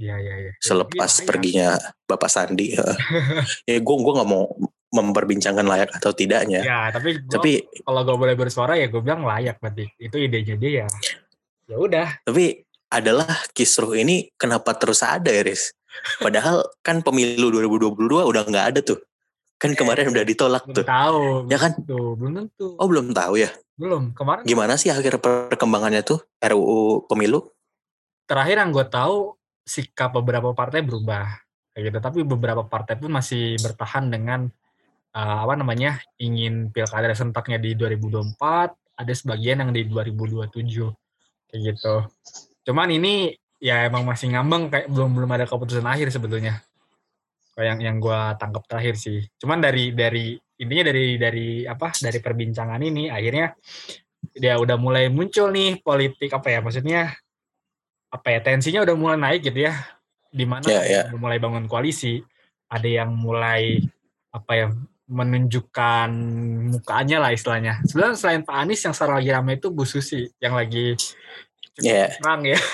Iya 0.00 0.16
iya 0.16 0.34
iya. 0.48 0.52
Selepas 0.62 1.20
iya. 1.20 1.26
perginya 1.26 1.70
Bapak 2.06 2.30
Sandi. 2.30 2.72
heeh. 2.72 2.96
ya 3.74 3.76
gue 3.82 3.96
gue 4.00 4.12
nggak 4.16 4.30
mau 4.30 4.46
memperbincangkan 4.90 5.66
layak 5.66 5.90
atau 5.94 6.10
tidaknya. 6.10 6.60
Ya, 6.62 6.80
tapi 6.90 7.22
gua, 7.22 7.38
Tapi 7.38 7.50
kalau 7.86 8.00
gue 8.02 8.16
boleh 8.18 8.34
bersuara 8.34 8.74
ya 8.74 8.90
gue 8.90 8.98
bilang 8.98 9.22
layak 9.22 9.62
berarti. 9.62 9.86
Itu 9.96 10.18
idenya 10.18 10.54
dia 10.58 10.70
ya. 10.84 10.88
Ya 11.70 11.76
udah. 11.78 12.08
tapi 12.26 12.66
adalah 12.90 13.30
kisruh 13.54 13.94
ini 13.94 14.34
kenapa 14.34 14.74
terus 14.74 15.06
ada 15.06 15.30
ya, 15.30 15.46
Riz? 15.46 15.70
Padahal 16.18 16.66
kan 16.82 17.06
pemilu 17.06 17.54
2022 17.54 18.26
udah 18.26 18.42
nggak 18.42 18.66
ada 18.74 18.80
tuh. 18.82 18.98
Kan 19.60 19.78
kemarin 19.78 20.10
udah 20.10 20.24
ditolak 20.26 20.66
Belum 20.66 20.74
tuh. 20.74 20.84
tahu. 20.86 21.22
Ya 21.46 21.58
kan? 21.62 21.72
Tuh, 21.86 22.18
belum 22.18 22.32
tentu. 22.34 22.74
Oh 22.74 22.86
belum 22.90 23.14
tahu 23.14 23.38
ya. 23.38 23.50
Belum. 23.78 24.10
Kemarin 24.10 24.42
Gimana 24.42 24.74
sih 24.74 24.90
akhir 24.90 25.22
perkembangannya 25.22 26.02
tuh 26.02 26.18
RUU 26.42 27.06
pemilu? 27.06 27.46
terakhir 28.26 28.62
yang 28.62 28.70
gue 28.70 28.86
tahu 28.86 29.34
sikap 29.66 30.14
beberapa 30.14 30.54
partai 30.54 30.86
berubah 30.86 31.26
kayak 31.74 31.82
gitu 31.90 31.98
tapi 31.98 32.22
beberapa 32.22 32.62
partai 32.62 32.94
pun 32.94 33.10
masih 33.10 33.58
bertahan 33.58 34.06
dengan 34.06 34.46
uh, 35.14 35.38
apa 35.46 35.54
namanya 35.58 35.98
ingin 36.20 36.70
pilkada 36.70 37.10
serentaknya 37.14 37.58
di 37.58 37.74
2024 37.74 38.36
ada 39.00 39.12
sebagian 39.16 39.64
yang 39.64 39.70
di 39.72 39.88
2027 39.88 40.52
kayak 41.50 41.60
gitu. 41.74 41.94
Cuman 42.68 42.88
ini 42.92 43.34
ya 43.60 43.88
emang 43.88 44.04
masih 44.04 44.32
ngambang 44.32 44.68
kayak 44.72 44.86
belum 44.92 45.10
belum 45.16 45.30
ada 45.34 45.44
keputusan 45.48 45.84
akhir 45.84 46.12
sebetulnya. 46.12 46.60
Kayak 47.56 47.66
yang 47.76 47.80
yang 47.80 47.96
gue 47.98 48.20
tangkap 48.38 48.62
terakhir 48.68 48.94
sih. 49.00 49.24
Cuman 49.40 49.58
dari 49.58 49.90
dari 49.96 50.36
intinya 50.60 50.92
dari 50.92 51.16
dari 51.16 51.48
apa 51.64 51.90
dari 51.96 52.18
perbincangan 52.20 52.80
ini 52.84 53.08
akhirnya 53.08 53.56
dia 54.36 54.60
udah 54.60 54.76
mulai 54.76 55.08
muncul 55.08 55.48
nih 55.48 55.80
politik 55.80 56.28
apa 56.36 56.52
ya 56.52 56.60
maksudnya 56.60 57.16
apa 58.12 58.28
ya 58.36 58.38
tensinya 58.44 58.84
udah 58.84 58.94
mulai 58.94 59.18
naik 59.18 59.48
gitu 59.48 59.64
ya. 59.66 59.74
Di 60.30 60.46
mana 60.46 60.62
Ya, 60.68 60.80
ya. 60.86 61.02
udah 61.10 61.18
mulai 61.18 61.38
bangun 61.42 61.66
koalisi 61.66 62.22
ada 62.70 62.86
yang 62.86 63.10
mulai 63.16 63.82
apa 64.30 64.52
ya 64.54 64.66
menunjukkan 65.10 66.08
mukanya 66.70 67.18
lah 67.18 67.30
istilahnya 67.30 67.82
sebenarnya 67.82 68.14
selain 68.14 68.42
Pak 68.42 68.56
Anies 68.56 68.80
yang 68.80 68.94
sekarang 68.94 69.18
lagi 69.18 69.30
ramai 69.30 69.54
itu 69.56 69.68
Bu 69.68 69.82
Susi 69.82 70.30
yang 70.38 70.54
lagi 70.54 70.94
cukup 70.96 71.18
Ya. 71.80 72.06
terang 72.14 72.42
ya 72.44 72.58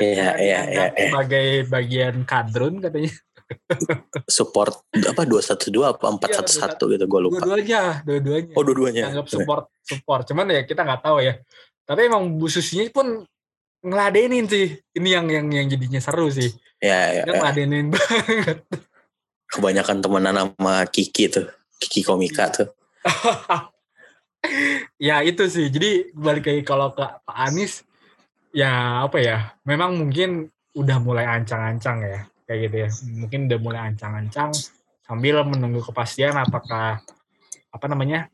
Iya, 0.00 0.40
iya, 0.40 0.60
iya. 0.66 0.84
Iya. 0.88 1.06
sebagai 1.06 1.46
bagian 1.68 2.24
kadrun 2.24 2.80
katanya 2.80 3.12
Support 4.26 4.74
apa 5.06 5.22
212 5.22 5.70
apa 5.86 6.06
411 6.10 6.82
gitu 6.88 7.04
gue 7.04 7.20
lupa. 7.22 7.38
dua-duanya 7.38 8.02
dua-duanya 8.02 8.52
Oh 8.52 8.62
dua-duanya. 8.62 9.02
dianggap 9.06 9.28
support 9.28 9.64
support 9.80 10.22
cuman 10.24 10.50
ya 10.50 10.62
kita 10.62 10.80
nggak 10.80 10.98
tahu 11.00 11.20
ya 11.20 11.38
tapi 11.84 12.00
emang 12.04 12.34
Bu 12.34 12.48
Susinya 12.48 12.82
pun 12.90 13.22
ngeladenin 13.78 14.44
sih 14.44 14.66
ini 14.92 15.08
yang 15.08 15.26
yang 15.28 15.46
yang 15.46 15.66
jadinya 15.68 16.00
seru 16.00 16.26
sih 16.26 16.50
Ya, 16.76 17.08
ya, 17.10 17.22
dia 17.22 17.30
ya. 17.30 17.36
ngeladenin 17.36 17.86
banget 17.94 18.58
Kebanyakan 19.50 20.02
temenan 20.02 20.36
sama 20.36 20.84
Kiki 20.90 21.30
tuh. 21.30 21.46
Kiki 21.78 22.02
komika 22.02 22.50
tuh. 22.50 22.68
ya 25.08 25.22
itu 25.26 25.42
sih 25.50 25.68
jadi 25.70 26.10
balik 26.14 26.46
lagi 26.46 26.62
kalau 26.62 26.94
ke 26.94 27.02
Pak 27.02 27.36
Anies 27.36 27.82
ya 28.54 29.02
apa 29.04 29.18
ya 29.20 29.52
memang 29.66 29.98
mungkin 29.98 30.48
udah 30.76 30.98
mulai 31.02 31.26
ancang-ancang 31.26 32.04
ya 32.04 32.20
kayak 32.46 32.58
gitu 32.68 32.76
ya 32.86 32.88
mungkin 33.16 33.40
udah 33.50 33.58
mulai 33.60 33.80
ancang-ancang 33.92 34.50
sambil 35.04 35.42
menunggu 35.44 35.82
kepastian 35.82 36.34
apakah 36.36 37.02
apa 37.70 37.86
namanya 37.90 38.30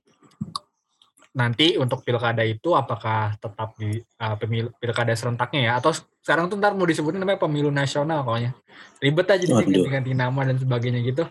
nanti 1.32 1.80
untuk 1.80 2.04
pilkada 2.04 2.44
itu 2.44 2.76
apakah 2.76 3.36
tetap 3.40 3.72
di 3.80 3.96
uh, 4.20 4.36
pemilu 4.36 4.68
pilkada 4.76 5.16
serentaknya 5.16 5.60
ya? 5.68 5.72
Atau 5.80 5.96
sekarang 6.20 6.52
tuh 6.52 6.60
ntar 6.60 6.76
mau 6.76 6.84
disebutin 6.84 7.20
namanya 7.20 7.40
pemilu 7.40 7.72
nasional 7.72 8.20
pokoknya. 8.22 8.52
Ribet 9.00 9.28
aja 9.32 9.44
jadi 9.44 9.64
Waduh. 9.64 9.88
ganti 9.88 10.12
nama 10.12 10.40
dan 10.44 10.56
sebagainya 10.60 11.00
gitu. 11.02 11.24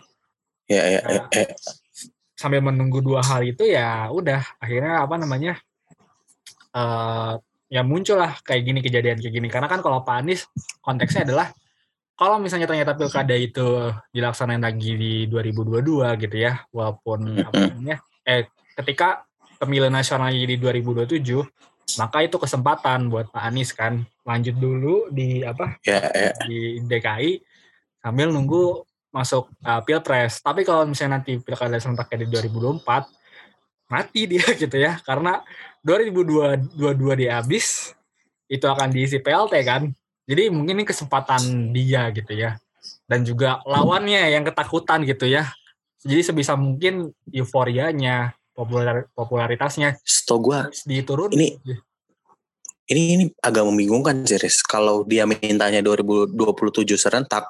Ya, 0.66 0.82
ya, 0.86 1.00
ya, 1.06 1.22
ya. 1.30 1.46
sambil 2.38 2.62
menunggu 2.62 2.98
dua 3.02 3.22
hal 3.22 3.46
itu 3.46 3.66
ya 3.66 4.10
udah 4.10 4.42
akhirnya 4.58 5.04
apa 5.04 5.14
namanya 5.14 5.52
eh 6.72 7.34
ya 7.72 7.82
muncul 7.86 8.18
lah 8.18 8.34
kayak 8.42 8.62
gini 8.66 8.78
kejadian 8.82 9.18
kayak 9.22 9.34
gini. 9.38 9.48
Karena 9.48 9.70
kan 9.70 9.80
kalau 9.80 10.02
Pak 10.02 10.16
Anies 10.18 10.44
konteksnya 10.82 11.24
adalah 11.24 11.54
kalau 12.18 12.36
misalnya 12.42 12.68
ternyata 12.68 12.92
pilkada 12.92 13.34
itu 13.34 13.88
dilaksanain 14.12 14.60
lagi 14.60 14.94
di 14.94 15.12
2022 15.26 16.22
gitu 16.22 16.36
ya 16.36 16.60
walaupun 16.70 17.40
apa 17.40 17.72
namanya 17.72 17.96
eh 18.22 18.46
ketika 18.76 19.26
pemilu 19.62 19.86
nasional 19.86 20.34
lagi 20.34 20.42
di 20.42 20.56
2027 20.58 21.22
maka 22.02 22.18
itu 22.26 22.36
kesempatan 22.42 23.06
buat 23.06 23.30
Pak 23.30 23.42
Anies 23.46 23.70
kan 23.70 24.02
lanjut 24.26 24.58
dulu 24.58 25.06
di 25.14 25.46
apa 25.46 25.78
Ya, 25.86 26.02
ya. 26.10 26.34
di 26.50 26.82
DKI 26.82 27.38
sambil 28.02 28.34
nunggu 28.34 28.82
masuk 29.12 29.52
uh, 29.62 29.84
pilpres. 29.84 30.40
Tapi 30.40 30.64
kalau 30.64 30.88
misalnya 30.88 31.20
nanti 31.20 31.36
pilkada 31.38 31.76
serentaknya 31.76 32.24
di 32.24 32.26
2024, 32.32 32.82
mati 33.92 34.20
dia 34.26 34.46
gitu 34.62 34.76
ya. 34.80 34.98
Karena 35.04 35.44
2022 35.84 37.20
dia 37.20 37.38
habis, 37.38 37.92
itu 38.48 38.64
akan 38.64 38.88
diisi 38.90 39.20
PLT 39.20 39.54
kan. 39.62 39.92
Jadi 40.26 40.48
mungkin 40.48 40.80
ini 40.80 40.86
kesempatan 40.88 41.70
dia 41.76 42.08
gitu 42.10 42.32
ya. 42.32 42.56
Dan 43.04 43.22
juga 43.22 43.60
lawannya 43.68 44.32
yang 44.32 44.42
ketakutan 44.48 45.04
gitu 45.04 45.28
ya. 45.28 45.52
Jadi 46.02 46.24
sebisa 46.24 46.58
mungkin 46.58 47.14
euforianya, 47.30 48.34
popular, 48.52 49.08
popularitasnya 49.12 49.96
Setahu 50.00 50.38
gue 50.40 50.58
diturun. 50.86 51.30
Ini- 51.32 51.56
ini 52.88 53.02
ini 53.16 53.24
agak 53.40 53.64
membingungkan 53.64 54.22
sih. 54.24 54.36
Kalau 54.64 55.02
dia 55.04 55.24
mintanya 55.24 55.80
2027 55.80 56.98
serentak, 56.98 57.48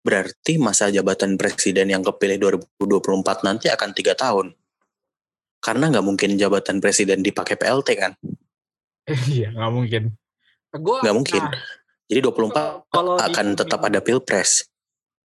berarti 0.00 0.56
masa 0.56 0.88
jabatan 0.88 1.34
presiden 1.36 1.90
yang 1.90 2.00
kepilih 2.00 2.38
2024 2.78 3.42
nanti 3.44 3.66
akan 3.68 3.90
tiga 3.92 4.14
tahun. 4.16 4.54
Karena 5.58 5.90
nggak 5.90 6.06
mungkin 6.06 6.38
jabatan 6.38 6.78
presiden 6.78 7.20
dipakai 7.20 7.58
PLT 7.58 7.88
kan? 7.98 8.12
Iya, 9.30 9.54
nggak 9.54 9.72
mungkin. 9.72 10.02
Gua, 10.76 10.98
Nggak 10.98 11.16
mungkin. 11.16 11.42
nah, 11.42 11.54
Jadi 12.06 12.20
24 12.22 12.86
kalau 12.90 13.14
di- 13.18 13.24
akan 13.26 13.46
tetap 13.54 13.80
ada 13.82 13.98
pilpres. 13.98 14.66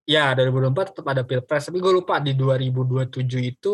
Ya, 0.03 0.31
2024 0.33 0.95
tetap 0.95 1.05
ada 1.11 1.23
pilpres. 1.23 1.67
Tapi 1.67 1.77
gue 1.77 1.93
lupa 1.93 2.17
di 2.19 2.33
2027 2.33 3.39
itu 3.39 3.73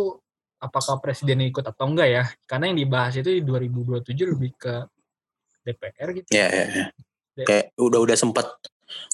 apakah 0.60 1.00
presiden 1.04 1.44
ikut 1.46 1.64
atau 1.64 1.86
enggak 1.88 2.10
ya. 2.10 2.24
Karena 2.48 2.72
yang 2.72 2.78
dibahas 2.80 3.14
itu 3.20 3.30
di 3.30 3.42
2027 3.44 4.34
lebih 4.36 4.52
ke 4.56 4.74
DPR 5.66 6.10
gitu. 6.14 6.30
Ya, 6.32 6.48
ya, 6.48 6.66
ya. 6.70 6.86
Kayak 7.44 7.66
udah 7.76 8.00
udah 8.00 8.18
sempat 8.18 8.48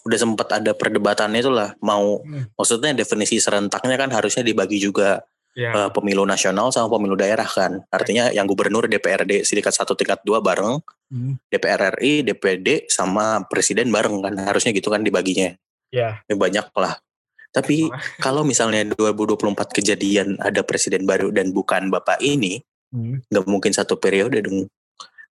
udah 0.06 0.18
sempat 0.20 0.48
ada 0.52 0.72
perdebatan 0.76 1.32
itulah 1.34 1.74
mau 1.80 2.20
Hmm. 2.22 2.44
maksudnya 2.60 2.92
definisi 2.92 3.40
serentaknya 3.40 3.96
kan 3.96 4.12
harusnya 4.12 4.44
dibagi 4.44 4.78
juga 4.78 5.24
Ya, 5.52 5.76
eh, 5.76 5.90
pemilu 5.92 6.24
nasional 6.24 6.72
sama 6.72 6.96
pemilu 6.96 7.20
daerah 7.20 7.44
kan. 7.44 7.84
Artinya 7.92 8.32
yang 8.32 8.48
gubernur 8.48 8.88
DPRD 8.88 9.44
tingkat 9.44 9.76
1 9.76 10.00
tingkat 10.00 10.24
2 10.24 10.40
bareng, 10.40 10.80
hmm, 11.12 11.44
DPR 11.52 11.92
RI, 12.00 12.24
DPD 12.24 12.88
sama 12.88 13.44
presiden 13.52 13.92
bareng 13.92 14.24
kan. 14.24 14.32
Harusnya 14.48 14.72
gitu 14.72 14.88
kan 14.88 15.04
dibaginya. 15.04 15.52
ya. 15.92 16.24
Ya, 16.24 16.36
banyak 16.40 16.72
lah. 16.72 17.04
Tapi 17.51 17.88
kalau 18.25 18.41
misalnya 18.48 18.88
2024 18.96 19.53
kejadian 19.75 20.39
ada 20.39 20.63
presiden 20.63 21.03
baru 21.03 21.29
dan 21.31 21.51
bukan 21.51 21.91
Bapak 21.91 22.20
ini, 22.24 22.63
Hmm. 22.91 23.24
nggak 23.31 23.48
mungkin 23.48 23.72
satu 23.72 23.96
periode 23.96 24.43
dong. 24.43 24.67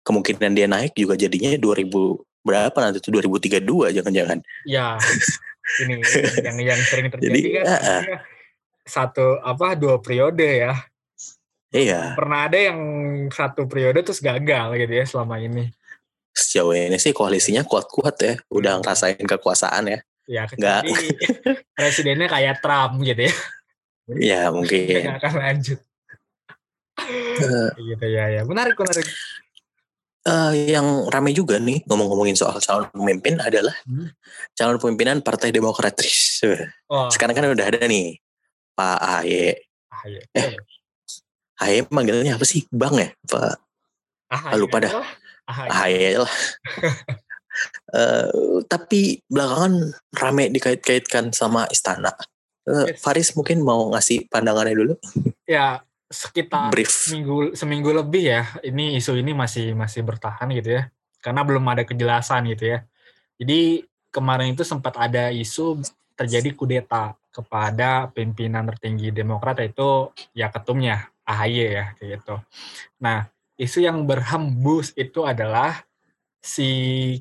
Kemungkinan 0.00 0.56
dia 0.56 0.64
naik 0.64 0.96
juga 0.96 1.12
jadinya 1.12 1.52
2000 1.60 2.16
berapa 2.40 2.72
nanti 2.80 3.04
tuh 3.04 3.20
2032 3.20 3.92
jangan-jangan. 3.92 4.40
Ya, 4.64 4.96
ini 5.84 6.00
yang 6.40 6.56
yang 6.56 6.80
sering 6.88 7.12
terjadi 7.12 7.28
Jadi, 7.28 7.40
kan 7.52 7.64
maksudnya 7.68 8.18
satu 8.88 9.26
apa 9.44 9.76
dua 9.76 10.00
periode 10.00 10.48
ya. 10.48 10.72
Iya, 11.68 12.16
Pernah 12.16 12.48
ada 12.48 12.58
yang 12.58 12.80
satu 13.28 13.68
periode 13.68 14.00
terus 14.02 14.24
gagal 14.24 14.80
gitu 14.80 14.94
ya 14.96 15.04
selama 15.04 15.36
ini. 15.36 15.68
sejauh 16.32 16.72
ini 16.72 16.96
sih 16.96 17.12
koalisinya 17.12 17.60
kuat-kuat 17.68 18.16
ya. 18.24 18.34
Udah 18.48 18.80
ngerasain 18.80 19.20
kekuasaan 19.20 19.84
ya. 19.92 19.98
Ya, 20.30 20.46
kecuali 20.46 20.94
presidennya 21.74 22.30
kayak 22.30 22.62
Trump 22.62 23.02
gitu 23.02 23.26
ya. 23.26 23.34
Ya 24.08 24.42
mungkin. 24.48 25.02
Nggak 25.02 25.18
akan 25.18 25.34
lanjut. 25.36 25.78
Eh, 27.00 27.68
gitu 27.76 28.06
ya 28.06 28.24
ya. 28.30 28.42
Menarik 28.44 28.74
menarik. 28.74 29.06
eh, 30.20 30.52
yang 30.68 30.84
ramai 31.08 31.32
juga 31.32 31.56
nih 31.56 31.80
ngomong-ngomongin 31.82 32.36
soal 32.36 32.60
calon 32.60 32.86
pemimpin 32.92 33.40
adalah 33.40 33.72
Hmm. 33.82 34.12
calon 34.52 34.76
pemimpinan 34.76 35.18
Partai 35.18 35.50
Demokrat. 35.50 35.96
Tris. 35.96 36.44
Oh, 36.86 37.08
Sekarang 37.08 37.32
kan 37.32 37.48
udah 37.48 37.66
ada 37.66 37.82
nih 37.82 38.20
Pak 38.76 38.98
AHY. 39.00 39.56
ah, 39.90 40.02
iya. 40.06 40.20
Eh, 40.30 40.46
AHY 41.58 41.88
manggilnya 41.88 42.36
apa 42.36 42.44
sih? 42.44 42.68
Bang 42.70 42.94
ya? 42.94 43.10
Pak 43.24 43.58
Ah, 44.28 44.54
lupa 44.54 44.78
iya. 44.78 44.86
dah. 44.86 44.92
Ah, 45.48 45.86
iya. 45.88 45.98
AHY 45.98 46.14
lah. 46.20 46.32
Eh, 47.90 48.62
tapi 48.70 49.18
belakangan 49.26 49.92
rame 50.14 50.48
dikait-kaitkan 50.54 51.34
sama 51.34 51.66
istana. 51.68 52.14
Eh, 52.68 52.94
Yes. 52.94 53.02
Faris 53.02 53.28
mungkin 53.34 53.64
mau 53.66 53.90
ngasih 53.90 54.30
pandangannya 54.30 54.74
dulu. 54.76 54.94
Ya 55.48 55.82
sekitar 56.10 56.74
Brief. 56.74 56.90
seminggu 56.90 57.54
seminggu 57.54 57.90
lebih 57.90 58.24
ya. 58.30 58.42
Ini 58.62 58.98
isu 58.98 59.18
ini 59.18 59.34
masih 59.34 59.74
masih 59.74 60.06
bertahan 60.06 60.50
gitu 60.54 60.78
ya. 60.78 60.90
Karena 61.18 61.42
belum 61.42 61.64
ada 61.66 61.82
kejelasan 61.82 62.46
gitu 62.52 62.78
ya. 62.78 62.78
Jadi 63.40 63.84
kemarin 64.10 64.52
itu 64.54 64.62
sempat 64.66 64.98
ada 64.98 65.30
isu 65.30 65.80
terjadi 66.18 66.52
kudeta 66.52 67.16
kepada 67.30 68.10
pimpinan 68.10 68.66
tertinggi 68.74 69.14
Demokrat 69.14 69.62
yaitu 69.62 70.10
ya 70.34 70.50
ketumnya 70.50 71.08
AHY 71.24 71.54
ya 71.70 71.84
kayak 71.96 72.08
gitu. 72.20 72.36
Nah, 72.98 73.30
isu 73.54 73.86
yang 73.86 74.02
berhembus 74.04 74.90
itu 74.98 75.22
adalah 75.22 75.86
si 76.40 76.70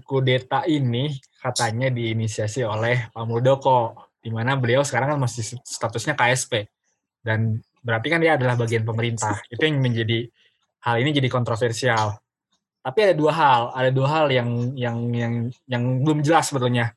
kudeta 0.07 0.63
ini 0.63 1.19
katanya 1.39 1.91
diinisiasi 1.91 2.63
oleh 2.63 3.11
Pak 3.11 3.25
Muldoko 3.27 4.09
di 4.19 4.31
mana 4.31 4.55
beliau 4.59 4.83
sekarang 4.83 5.15
kan 5.15 5.19
masih 5.19 5.59
statusnya 5.63 6.15
KSP 6.15 6.67
dan 7.23 7.59
berarti 7.83 8.07
kan 8.11 8.19
dia 8.19 8.35
adalah 8.35 8.55
bagian 8.59 8.83
pemerintah. 8.83 9.39
Itu 9.47 9.63
yang 9.63 9.79
menjadi 9.79 10.27
hal 10.83 10.95
ini 11.03 11.11
jadi 11.15 11.27
kontroversial. 11.31 12.19
Tapi 12.79 12.99
ada 13.11 13.15
dua 13.15 13.33
hal, 13.35 13.61
ada 13.75 13.91
dua 13.91 14.07
hal 14.07 14.25
yang 14.31 14.49
yang 14.75 14.97
yang 15.11 15.33
yang 15.67 15.83
belum 16.03 16.23
jelas 16.23 16.47
sebetulnya. 16.51 16.95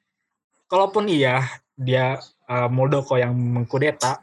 Kalaupun 0.71 1.11
iya 1.11 1.43
dia 1.75 2.17
uh, 2.49 2.69
Muldoko 2.71 3.19
yang 3.19 3.35
mengkudeta, 3.35 4.23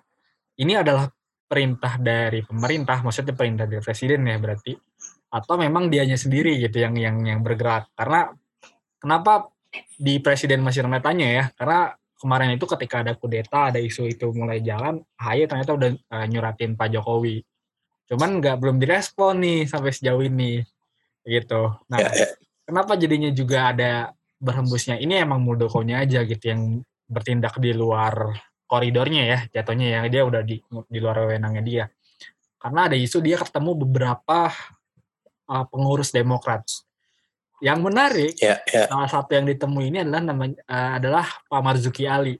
ini 0.57 0.79
adalah 0.79 1.11
perintah 1.49 1.99
dari 1.99 2.45
pemerintah, 2.45 3.03
maksudnya 3.03 3.35
perintah 3.35 3.65
dari 3.65 3.81
presiden 3.81 4.25
ya 4.25 4.37
berarti, 4.37 4.73
atau 5.29 5.55
memang 5.57 5.87
dianya 5.87 6.17
sendiri 6.17 6.57
gitu 6.57 6.81
yang 6.81 6.97
yang 6.97 7.17
yang 7.25 7.39
bergerak. 7.45 7.89
Karena 7.93 8.33
kenapa 8.97 9.53
di 9.97 10.17
presiden 10.19 10.65
masih 10.65 10.85
ramai 10.85 11.01
tanya 11.01 11.27
ya? 11.29 11.43
Karena 11.53 11.93
kemarin 12.19 12.57
itu 12.57 12.65
ketika 12.65 13.05
ada 13.05 13.13
kudeta, 13.15 13.69
ada 13.71 13.79
isu 13.79 14.09
itu 14.09 14.27
mulai 14.35 14.59
jalan, 14.59 14.99
Ahy 15.15 15.45
ternyata 15.45 15.77
udah 15.77 15.89
uh, 15.95 16.25
nyuratin 16.27 16.75
Pak 16.75 16.89
Jokowi. 16.91 17.45
Cuman 18.09 18.41
nggak 18.41 18.57
belum 18.57 18.81
direspon 18.81 19.39
nih 19.39 19.59
sampai 19.69 19.93
sejauh 19.93 20.25
ini, 20.25 20.59
gitu. 21.23 21.77
Nah, 21.87 21.97
ya, 22.01 22.09
ya. 22.09 22.27
kenapa 22.65 22.97
jadinya 22.97 23.29
juga 23.29 23.69
ada 23.69 24.11
berhembusnya? 24.41 24.97
Ini 24.97 25.23
emang 25.23 25.45
Muldokonya 25.45 26.01
aja 26.03 26.25
gitu 26.25 26.43
yang 26.49 26.81
bertindak 27.09 27.57
di 27.61 27.73
luar 27.73 28.33
koridornya 28.69 29.23
ya 29.25 29.39
jatuhnya 29.49 29.87
ya 29.89 29.99
dia 30.05 30.21
udah 30.21 30.45
di 30.45 30.61
di 30.85 30.99
luar 31.01 31.25
wewenangnya 31.25 31.63
dia 31.65 31.85
karena 32.61 32.85
ada 32.85 32.93
isu 32.93 33.17
dia 33.25 33.41
ketemu 33.41 33.73
beberapa 33.73 34.53
uh, 35.49 35.65
pengurus 35.67 36.13
Demokrat 36.13 36.63
yang 37.59 37.83
menarik 37.83 38.39
yeah, 38.39 38.63
yeah. 38.71 38.87
salah 38.87 39.09
satu 39.11 39.35
yang 39.35 39.45
ditemui 39.49 39.91
ini 39.91 40.07
adalah 40.07 40.21
namanya 40.23 40.57
uh, 40.69 40.91
adalah 40.95 41.25
Pak 41.51 41.61
Marzuki 41.61 42.07
Ali 42.07 42.39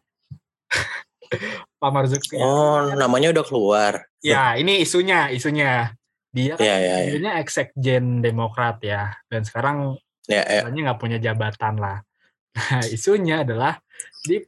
Pak 1.82 1.92
Marzuki 1.92 2.39
oh 2.39 2.88
Ali. 2.88 2.96
namanya 2.96 3.36
udah 3.36 3.46
keluar 3.46 3.94
ya 4.24 4.56
ini 4.56 4.80
isunya 4.80 5.28
isunya 5.28 5.92
dia 6.32 6.56
kan 6.56 6.63
yeah, 6.63 6.80
yeah, 6.80 7.20
yeah. 7.20 7.36
eksekjen 7.42 8.24
Demokrat 8.24 8.80
ya 8.80 9.12
dan 9.28 9.44
sekarang 9.44 10.00
yeah, 10.32 10.46
yeah. 10.48 10.63
nggak 10.63 11.00
punya 11.01 11.20
jabatan 11.20 11.75
lah 11.75 12.00
nah 12.56 12.84
isunya 12.96 13.44
adalah 13.44 13.75
di 14.24 14.39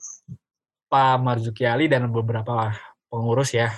Pak 0.88 1.16
Marzuki 1.20 1.68
Ali 1.68 1.92
dan 1.92 2.08
beberapa 2.12 2.72
pengurus 3.12 3.52
ya 3.56 3.76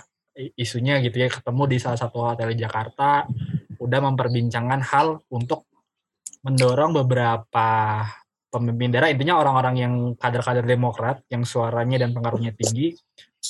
isunya 0.57 0.97
gitu 1.01 1.21
ya 1.21 1.29
ketemu 1.29 1.63
di 1.69 1.77
salah 1.77 1.97
satu 1.97 2.25
hotel 2.25 2.57
di 2.57 2.65
Jakarta 2.65 3.29
udah 3.83 3.99
memperbincangkan 4.11 4.81
hal 4.87 5.19
untuk 5.29 5.67
mendorong 6.43 6.95
beberapa 7.03 7.99
pemimpin 8.47 8.93
daerah 8.93 9.09
intinya 9.11 9.39
orang-orang 9.39 9.75
yang 9.79 9.93
kader-kader 10.15 10.63
Demokrat 10.63 11.23
yang 11.27 11.43
suaranya 11.43 12.03
dan 12.03 12.15
pengaruhnya 12.15 12.55
tinggi 12.55 12.95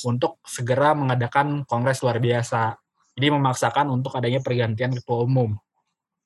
untuk 0.06 0.42
segera 0.42 0.96
mengadakan 0.96 1.62
kongres 1.68 2.02
luar 2.02 2.18
biasa. 2.18 2.74
Jadi 3.14 3.26
memaksakan 3.30 3.94
untuk 3.94 4.18
adanya 4.18 4.42
pergantian 4.42 4.90
ketua 4.90 5.22
umum 5.22 5.54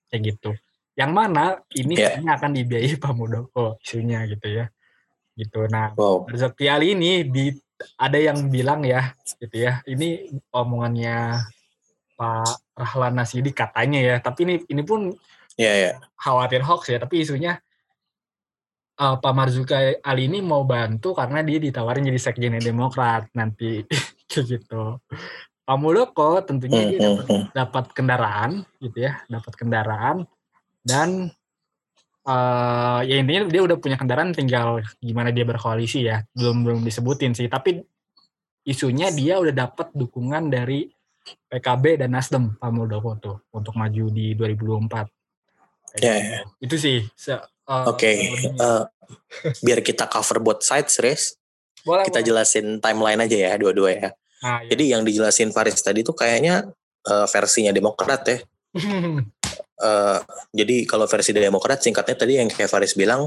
kayak 0.08 0.34
gitu. 0.34 0.56
Yang 0.96 1.12
mana 1.12 1.44
ini 1.76 1.94
yeah. 2.00 2.24
akan 2.24 2.56
dibiayai 2.56 2.96
Pak 2.96 3.12
Muldoko 3.12 3.76
isunya 3.84 4.24
gitu 4.24 4.48
ya 4.48 4.66
gitu. 5.38 5.70
Nah, 5.70 5.94
wow. 5.94 6.26
rezeki 6.26 6.66
Ali 6.66 6.98
ini 6.98 7.22
di 7.22 7.54
ada 7.94 8.18
yang 8.18 8.50
bilang 8.50 8.82
ya, 8.82 9.14
gitu 9.38 9.54
ya. 9.54 9.78
Ini 9.86 10.34
omongannya 10.50 11.38
Pak 12.18 12.67
Rahlan 12.78 13.18
Nasidi 13.18 13.50
katanya 13.50 13.98
ya, 13.98 14.16
tapi 14.22 14.46
ini 14.46 14.54
ini 14.70 14.82
pun 14.86 15.10
yeah, 15.58 15.74
yeah. 15.74 15.94
khawatir 16.14 16.62
hoax 16.62 16.94
ya, 16.94 17.02
tapi 17.02 17.26
isunya 17.26 17.58
uh, 19.02 19.18
Pak 19.18 19.32
Marzuki 19.34 19.98
Ali 20.00 20.30
ini 20.30 20.38
mau 20.38 20.62
bantu 20.62 21.12
karena 21.18 21.42
dia 21.42 21.58
ditawarin 21.58 22.06
jadi 22.06 22.20
sekjen 22.22 22.54
Demokrat 22.62 23.26
nanti 23.34 23.82
kayak 24.30 24.44
gitu. 24.46 25.02
Pak 25.68 25.76
Muldoko 25.76 26.40
tentunya 26.46 26.88
dia 26.88 26.98
dapat, 27.02 27.52
dapat 27.52 27.84
kendaraan 27.92 28.50
gitu 28.80 29.04
ya, 29.04 29.20
dapat 29.28 29.52
kendaraan 29.52 30.24
dan 30.80 31.28
uh, 32.28 33.00
ya 33.04 33.16
intinya 33.16 33.48
dia 33.48 33.62
udah 33.64 33.76
punya 33.80 33.96
kendaraan 33.96 34.36
tinggal 34.36 34.84
gimana 35.00 35.32
dia 35.32 35.48
berkoalisi 35.48 36.04
ya 36.04 36.24
belum 36.36 36.64
belum 36.64 36.80
disebutin 36.84 37.32
sih 37.32 37.48
tapi 37.48 37.80
isunya 38.68 39.08
dia 39.08 39.40
udah 39.40 39.54
dapat 39.68 39.92
dukungan 39.96 40.52
dari 40.52 40.92
PKB 41.48 42.04
dan 42.04 42.14
Nasdem 42.14 42.54
Pak 42.56 42.70
Muldoko 42.70 43.16
tuh 43.18 43.36
untuk 43.52 43.74
maju 43.76 44.04
di 44.12 44.32
2024 44.36 46.00
ya 46.04 46.14
yeah. 46.20 46.44
itu 46.60 46.76
sih 46.76 46.98
uh, 47.28 47.40
oke 47.88 47.96
okay. 47.96 48.16
uh, 48.60 48.84
biar 49.64 49.80
kita 49.80 50.06
cover 50.06 50.38
both 50.38 50.62
sides 50.62 51.00
Riz 51.00 51.36
boleh, 51.82 52.04
kita 52.04 52.20
boleh. 52.20 52.28
jelasin 52.28 52.66
timeline 52.78 53.20
aja 53.24 53.36
ya 53.48 53.52
dua-dua 53.56 53.90
ya 53.96 54.10
nah, 54.44 54.60
iya. 54.62 54.74
jadi 54.74 54.84
yang 54.98 55.02
dijelasin 55.02 55.50
Faris 55.50 55.80
tadi 55.80 56.04
tuh 56.04 56.12
kayaknya 56.12 56.68
uh, 57.08 57.26
versinya 57.30 57.72
Demokrat 57.72 58.22
ya 58.28 58.38
uh, 59.80 60.20
jadi 60.58 60.84
kalau 60.84 61.08
versi 61.08 61.32
Demokrat 61.32 61.80
singkatnya 61.80 62.16
tadi 62.16 62.36
yang 62.36 62.52
kayak 62.52 62.68
Faris 62.68 62.92
bilang 62.92 63.26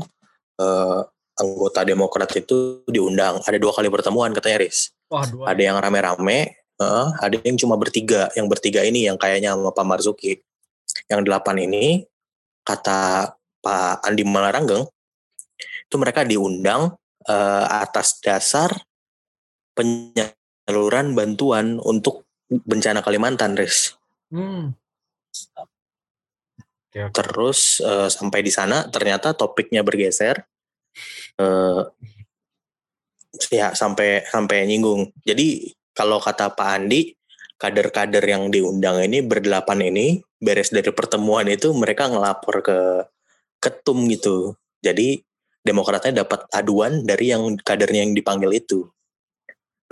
uh, 0.62 1.02
anggota 1.42 1.82
Demokrat 1.82 2.32
itu 2.38 2.86
diundang 2.86 3.42
ada 3.42 3.58
dua 3.58 3.74
kali 3.74 3.88
pertemuan 3.90 4.30
katanya 4.36 4.68
Riz. 4.68 4.94
Wah, 5.10 5.26
dua. 5.28 5.52
Ada 5.52 5.62
yang 5.62 5.78
rame-rame, 5.82 6.61
uh, 6.82 7.14
ada 7.22 7.38
yang 7.46 7.58
cuma 7.62 7.78
bertiga. 7.78 8.34
Yang 8.34 8.48
bertiga 8.58 8.82
ini 8.82 9.06
yang 9.06 9.22
kayaknya 9.22 9.54
sama 9.54 9.70
Pak 9.70 9.86
Marzuki. 9.86 10.42
Yang 11.06 11.22
delapan 11.30 11.56
ini 11.70 11.86
kata 12.66 13.32
Pak 13.62 14.02
Andi 14.02 14.26
Malaranggeng 14.26 14.90
itu 15.86 15.96
mereka 16.00 16.26
diundang 16.26 16.98
uh, 17.30 17.66
atas 17.70 18.18
dasar 18.24 18.74
penyaluran 19.78 21.14
bantuan 21.14 21.78
untuk 21.84 22.26
bencana 22.48 23.06
Kalimantan, 23.06 23.56
Riz. 23.56 23.96
Hmm. 24.32 24.74
Okay. 26.92 27.08
Terus 27.16 27.80
uh, 27.80 28.12
sampai 28.12 28.44
di 28.44 28.52
sana 28.52 28.88
ternyata 28.92 29.32
topiknya 29.32 29.84
bergeser. 29.84 30.44
Uh, 31.40 31.88
ya 33.48 33.72
sampai 33.72 34.28
sampai 34.28 34.68
nyinggung. 34.68 35.12
Jadi 35.24 35.72
kalau 36.02 36.18
kata 36.18 36.58
Pak 36.58 36.70
Andi, 36.82 37.14
kader-kader 37.62 38.26
yang 38.26 38.50
diundang 38.50 39.06
ini 39.06 39.22
berdelapan 39.22 39.86
ini 39.86 40.18
beres 40.42 40.74
dari 40.74 40.90
pertemuan 40.90 41.46
itu 41.46 41.70
mereka 41.78 42.10
ngelapor 42.10 42.66
ke 42.66 42.80
ketum 43.62 44.10
gitu. 44.10 44.58
Jadi 44.82 45.22
demokratnya 45.62 46.26
dapat 46.26 46.50
aduan 46.50 47.06
dari 47.06 47.30
yang 47.30 47.54
kadernya 47.62 48.10
yang 48.10 48.18
dipanggil 48.18 48.50
itu. 48.50 48.90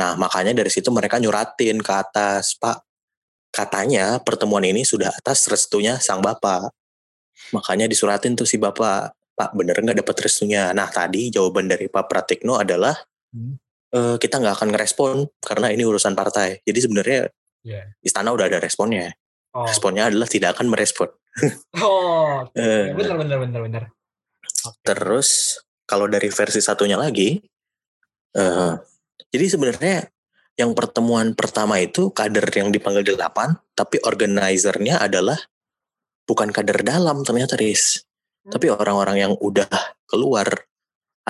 Nah 0.02 0.18
makanya 0.18 0.58
dari 0.58 0.74
situ 0.74 0.90
mereka 0.90 1.22
nyuratin 1.22 1.78
ke 1.78 1.94
atas 1.94 2.58
Pak. 2.58 2.82
Katanya 3.54 4.18
pertemuan 4.26 4.66
ini 4.66 4.82
sudah 4.82 5.14
atas 5.14 5.46
restunya 5.46 6.02
sang 6.02 6.26
bapak. 6.26 6.74
Makanya 7.54 7.86
disuratin 7.86 8.34
tuh 8.34 8.50
si 8.50 8.58
bapak, 8.58 9.14
Pak 9.38 9.54
bener 9.54 9.78
nggak 9.78 10.02
dapat 10.02 10.26
restunya. 10.26 10.74
Nah 10.74 10.90
tadi 10.90 11.30
jawaban 11.30 11.70
dari 11.70 11.86
Pak 11.86 12.10
Pratikno 12.10 12.58
adalah 12.58 12.98
hmm. 13.30 13.69
E, 13.94 14.00
kita 14.22 14.42
nggak 14.42 14.56
akan 14.62 14.70
ngerespon 14.74 15.16
karena 15.42 15.74
ini 15.74 15.84
urusan 15.86 16.14
partai. 16.14 16.62
Jadi 16.64 16.80
sebenarnya 16.86 17.22
yeah. 17.66 17.86
istana 18.02 18.34
udah 18.34 18.50
ada 18.50 18.62
responnya. 18.62 19.14
Oh. 19.54 19.66
Responnya 19.66 20.10
adalah 20.10 20.30
tidak 20.30 20.58
akan 20.58 20.70
merespon. 20.70 21.10
oh, 21.82 22.46
okay. 22.50 22.94
bener 22.94 23.16
bener 23.18 23.38
bener 23.42 23.62
bener. 23.66 23.84
Okay. 24.42 24.94
Terus 24.94 25.60
kalau 25.90 26.06
dari 26.06 26.30
versi 26.30 26.62
satunya 26.62 26.98
lagi, 27.00 27.42
uh, 28.38 28.78
jadi 29.34 29.46
sebenarnya 29.50 30.06
yang 30.60 30.76
pertemuan 30.76 31.34
pertama 31.34 31.80
itu 31.80 32.12
kader 32.12 32.46
yang 32.52 32.70
dipanggil 32.70 33.16
delapan, 33.16 33.56
tapi 33.74 33.98
organizernya 34.04 35.00
adalah 35.00 35.40
bukan 36.28 36.52
kader 36.52 36.84
dalam 36.84 37.24
ternyata 37.24 37.56
Riz. 37.56 38.06
Hmm. 38.46 38.54
Tapi 38.54 38.68
orang-orang 38.70 39.18
yang 39.18 39.34
udah 39.40 39.72
keluar, 40.06 40.69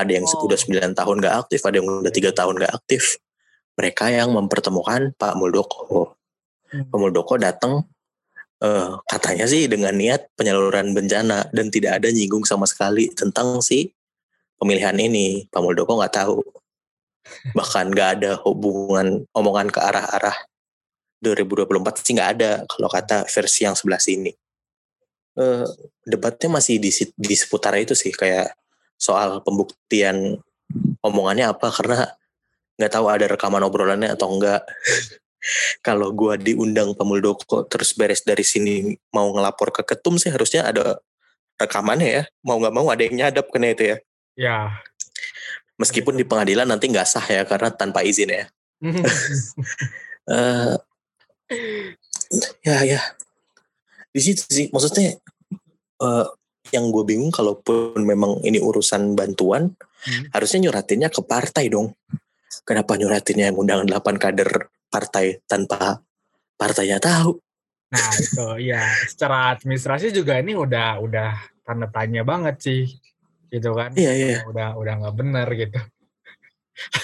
ada 0.05 0.11
yang 0.15 0.25
oh. 0.25 0.45
udah 0.45 0.59
9 0.59 0.95
tahun 0.95 1.15
gak 1.19 1.35
aktif, 1.47 1.59
ada 1.65 1.75
yang 1.79 1.87
udah 1.87 2.13
tiga 2.13 2.31
tahun 2.31 2.55
gak 2.59 2.73
aktif. 2.73 3.19
Mereka 3.79 4.11
yang 4.11 4.35
mempertemukan 4.35 5.15
Pak 5.15 5.33
Muldoko. 5.39 6.15
Hmm. 6.69 6.85
Pak 6.87 6.97
Muldoko 6.99 7.39
datang 7.39 7.87
uh, 8.59 8.99
katanya 9.07 9.47
sih 9.47 9.71
dengan 9.71 9.95
niat 9.95 10.31
penyaluran 10.35 10.91
bencana 10.91 11.47
dan 11.51 11.71
tidak 11.71 12.03
ada 12.03 12.11
nyinggung 12.11 12.43
sama 12.43 12.67
sekali 12.67 13.07
tentang 13.11 13.63
si 13.63 13.91
pemilihan 14.59 14.95
ini. 14.99 15.47
Pak 15.47 15.61
Muldoko 15.63 15.95
nggak 15.99 16.13
tahu. 16.15 16.39
Bahkan 17.57 17.85
nggak 17.93 18.09
ada 18.19 18.31
hubungan 18.43 19.23
omongan 19.31 19.69
ke 19.71 19.79
arah-arah 19.79 20.35
2024 21.19 21.99
sih 21.99 22.15
nggak 22.15 22.31
ada 22.39 22.51
kalau 22.65 22.87
kata 22.87 23.27
versi 23.27 23.67
yang 23.67 23.75
sebelah 23.75 23.99
sini 23.99 24.31
uh, 25.39 25.67
debatnya 26.07 26.59
masih 26.59 26.79
di, 26.79 26.91
di 27.15 27.35
seputar 27.35 27.75
itu 27.79 27.95
sih 27.95 28.11
kayak 28.15 28.55
soal 28.99 29.39
pembuktian 29.41 30.37
omongannya 30.99 31.49
apa 31.49 31.71
karena 31.71 32.11
nggak 32.75 32.91
tahu 32.91 33.05
ada 33.07 33.25
rekaman 33.31 33.63
obrolannya 33.63 34.13
atau 34.13 34.27
enggak. 34.35 34.61
Kalau 35.87 36.11
gua 36.11 36.35
diundang 36.35 36.91
Pak 36.91 37.05
Muldoko 37.07 37.63
terus 37.63 37.95
beres 37.95 38.27
dari 38.27 38.43
sini 38.43 38.91
mau 39.15 39.31
ngelapor 39.31 39.71
ke 39.71 39.87
ketum 39.87 40.19
sih 40.19 40.27
harusnya 40.27 40.67
ada 40.67 40.99
rekamannya 41.55 42.09
ya. 42.11 42.23
Mau 42.43 42.59
nggak 42.59 42.75
mau 42.75 42.91
ada 42.91 42.99
yang 43.07 43.15
nyadap 43.15 43.47
kena 43.47 43.71
itu 43.71 43.95
ya. 43.95 43.97
Ya. 44.35 44.57
Meskipun 45.79 46.19
di 46.19 46.27
pengadilan 46.27 46.67
nanti 46.67 46.91
nggak 46.91 47.07
sah 47.07 47.23
ya 47.23 47.47
karena 47.47 47.71
tanpa 47.71 48.03
izin 48.03 48.35
ya. 48.35 48.45
Eh, 50.29 50.77
ya 52.61 52.77
ya 52.85 53.01
di 54.13 54.21
situ 54.21 54.45
sih 54.45 54.69
maksudnya 54.69 55.17
eh, 56.05 56.27
yang 56.71 56.89
gue 56.93 57.03
bingung 57.05 57.31
kalaupun 57.33 57.99
memang 58.03 58.41
ini 58.45 58.59
urusan 58.61 59.13
bantuan 59.15 59.73
Hmm. 59.99 60.31
harusnya 60.31 60.63
nyuratinnya 60.63 61.11
ke 61.11 61.19
partai 61.27 61.67
dong 61.67 61.91
kenapa 62.63 62.95
nyuratinnya 62.95 63.51
yang 63.51 63.59
undangan 63.59 63.83
8 63.83 64.15
kader 64.15 64.71
partai 64.87 65.43
tanpa 65.43 65.99
partainya 66.55 67.03
tahu 67.03 67.35
Nah 67.89 68.09
itu 68.21 68.69
ya 68.69 68.85
secara 69.09 69.57
administrasi 69.57 70.13
juga 70.13 70.37
ini 70.37 70.53
udah 70.53 71.01
udah 71.01 71.33
tanda 71.65 71.89
tanya 71.89 72.21
banget 72.21 72.55
sih 72.61 72.81
gitu 73.49 73.73
kan. 73.73 73.89
iya 73.97 74.13
iya 74.13 74.39
Udah 74.45 74.77
udah 74.77 74.93
nggak 75.01 75.15
benar 75.17 75.47
gitu. 75.57 75.79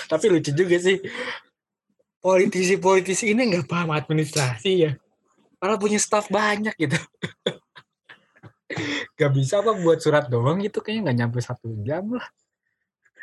Tapi 0.05 0.25
lucu 0.29 0.53
juga 0.53 0.77
sih 0.77 1.01
politisi-politisi 2.21 3.33
ini 3.33 3.49
nggak 3.49 3.65
paham 3.65 3.97
administrasi 3.97 4.71
ya. 4.85 4.91
Malah 5.57 5.81
punya 5.81 5.97
staff 5.97 6.29
banyak 6.29 6.77
gitu. 6.77 7.01
Gak 9.19 9.31
bisa 9.35 9.61
apa 9.61 9.77
buat 9.77 10.01
surat 10.01 10.25
doang 10.27 10.61
gitu 10.61 10.81
kayaknya 10.81 11.11
nggak 11.11 11.17
nyampe 11.21 11.39
satu 11.41 11.69
jam 11.85 12.09
lah. 12.17 12.25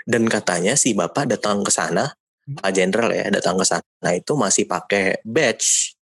dan 0.06 0.26
katanya 0.26 0.74
si 0.78 0.94
bapak 0.94 1.30
datang 1.30 1.62
ke 1.62 1.70
sana 1.70 2.14
Hmm. 2.42 2.58
Pak 2.58 2.74
Jenderal 2.74 3.14
ya 3.14 3.30
datang 3.30 3.54
ke 3.54 3.62
sana 3.62 4.08
itu 4.18 4.34
masih 4.34 4.66
pakai 4.66 5.22
badge 5.22 5.94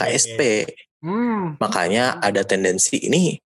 KSP 0.00 0.64
Hmm. 1.04 1.60
makanya 1.60 2.16
ada 2.24 2.40
tendensi 2.40 2.96
ini 2.96 3.36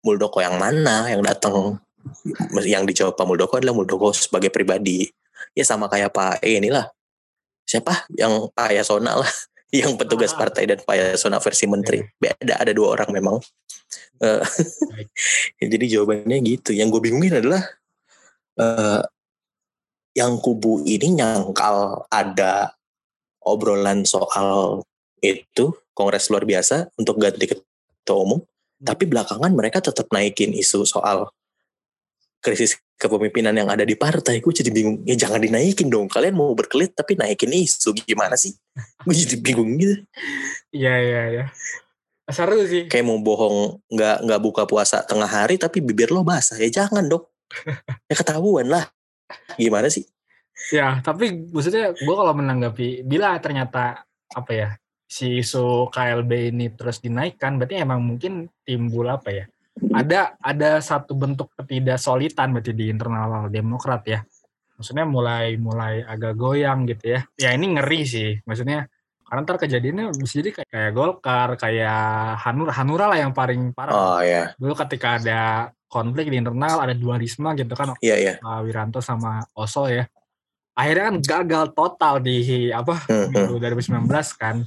Muldoko 0.00 0.40
yang 0.40 0.56
mana 0.56 1.12
yang 1.12 1.20
datang 1.20 1.76
yang 2.64 2.88
dijawab 2.88 3.12
Pak 3.12 3.26
Muldoko 3.28 3.60
adalah 3.60 3.76
Muldoko 3.76 4.16
sebagai 4.16 4.48
pribadi 4.48 5.04
ya 5.52 5.60
sama 5.68 5.92
kayak 5.92 6.16
Pak 6.16 6.40
E 6.40 6.56
inilah 6.56 6.88
siapa 7.68 8.08
yang 8.16 8.48
Pak 8.56 8.72
Yasona 8.72 9.20
lah 9.20 9.32
yang 9.70 9.94
petugas 9.94 10.34
Ah. 10.34 10.46
partai 10.46 10.66
dan 10.66 10.82
Pak 10.82 10.94
Yasona 10.98 11.38
versi 11.38 11.64
menteri. 11.70 12.02
Beda 12.18 12.58
ada 12.58 12.74
dua 12.74 12.98
orang 12.98 13.10
memang. 13.14 13.36
Ya, 14.18 14.42
jadi 15.72 15.86
jawabannya 15.98 16.38
gitu. 16.42 16.74
Yang 16.74 16.98
gue 16.98 17.02
bingungin 17.10 17.34
adalah 17.38 17.62
eh, 18.58 19.02
yang 20.18 20.42
kubu 20.42 20.82
ini 20.82 21.22
nyangkal 21.22 22.04
ada 22.10 22.74
obrolan 23.46 24.02
soal 24.02 24.82
itu 25.22 25.72
kongres 25.94 26.28
luar 26.34 26.42
biasa 26.42 26.90
untuk 26.98 27.22
ganti 27.22 27.46
ketua 27.46 28.18
umum. 28.18 28.40
Tapi 28.80 29.04
belakangan 29.06 29.52
mereka 29.52 29.78
tetap 29.78 30.10
naikin 30.10 30.50
isu 30.56 30.82
soal 30.88 31.30
krisis 32.40 32.80
kepemimpinan 32.96 33.52
yang 33.56 33.68
ada 33.68 33.84
di 33.84 33.96
partai 33.96 34.40
gue 34.40 34.52
jadi 34.52 34.68
bingung 34.72 35.04
ya 35.08 35.16
jangan 35.16 35.40
dinaikin 35.40 35.88
dong 35.88 36.08
kalian 36.08 36.36
mau 36.36 36.52
berkelit 36.52 36.92
tapi 36.92 37.16
naikin 37.16 37.52
isu 37.52 37.96
gimana 38.04 38.36
sih 38.36 38.52
gue 39.04 39.14
jadi 39.14 39.36
bingung 39.40 39.76
gitu 39.76 40.04
Iya 40.72 40.94
iya 41.00 41.22
iya. 41.32 41.44
Seru 42.30 42.62
sih. 42.62 42.86
kayak 42.86 43.04
mau 43.04 43.18
bohong 43.18 43.82
nggak 43.90 44.16
nggak 44.22 44.40
buka 44.40 44.62
puasa 44.62 45.02
tengah 45.02 45.26
hari 45.26 45.58
tapi 45.58 45.82
bibir 45.82 46.14
lo 46.14 46.22
basah 46.22 46.54
ya 46.60 46.70
jangan 46.70 47.08
dong 47.10 47.26
ya 48.10 48.14
ketahuan 48.14 48.70
lah 48.70 48.86
gimana 49.58 49.90
sih 49.90 50.06
Ya, 50.68 51.00
tapi 51.00 51.48
maksudnya 51.48 51.96
gue 51.96 52.14
kalau 52.14 52.36
menanggapi 52.36 53.08
bila 53.08 53.40
ternyata 53.40 54.04
apa 54.28 54.52
ya 54.52 54.68
si 55.08 55.40
isu 55.40 55.88
KLB 55.88 56.52
ini 56.52 56.68
terus 56.76 57.00
dinaikkan, 57.00 57.56
berarti 57.56 57.80
emang 57.80 58.04
mungkin 58.04 58.52
timbul 58.68 59.08
apa 59.08 59.32
ya? 59.32 59.44
Ada 59.94 60.36
ada 60.38 60.70
satu 60.82 61.16
bentuk 61.16 61.50
ketidaksolitan 61.56 62.52
berarti 62.52 62.72
di 62.76 62.90
internal 62.90 63.48
Demokrat 63.48 64.02
ya. 64.04 64.20
Maksudnya 64.76 65.04
mulai 65.04 65.60
mulai 65.60 66.00
agak 66.04 66.36
goyang 66.36 66.88
gitu 66.88 67.16
ya. 67.16 67.20
Ya 67.36 67.50
ini 67.52 67.76
ngeri 67.76 68.00
sih, 68.08 68.30
maksudnya 68.48 68.88
karena 69.30 69.46
ntar 69.46 69.62
kejadiannya 69.62 70.10
bisa 70.18 70.42
jadi 70.42 70.50
kayak, 70.50 70.68
kayak 70.74 70.92
Golkar, 70.96 71.48
kayak 71.54 72.34
Hanura, 72.42 72.72
Hanura 72.74 73.06
lah 73.14 73.18
yang 73.20 73.30
paling 73.30 73.70
parah. 73.70 73.94
oh 73.94 74.18
ya 74.24 74.50
Dulu 74.58 74.74
ketika 74.74 75.22
ada 75.22 75.70
konflik 75.86 76.32
di 76.32 76.40
internal, 76.40 76.82
ada 76.82 76.94
dualisme 76.98 77.46
gitu 77.54 77.74
kan, 77.78 77.94
iya 78.02 78.16
iya 78.18 78.34
Pak 78.42 78.58
Wiranto 78.66 78.98
sama 78.98 79.44
Oso 79.54 79.86
ya. 79.86 80.08
Akhirnya 80.74 81.12
kan 81.12 81.16
gagal 81.22 81.64
total 81.76 82.14
di 82.24 82.70
apa 82.72 83.04
Hmm, 83.06 83.30
pemilu 83.30 83.60
2019 83.60 84.08
kan. 84.34 84.64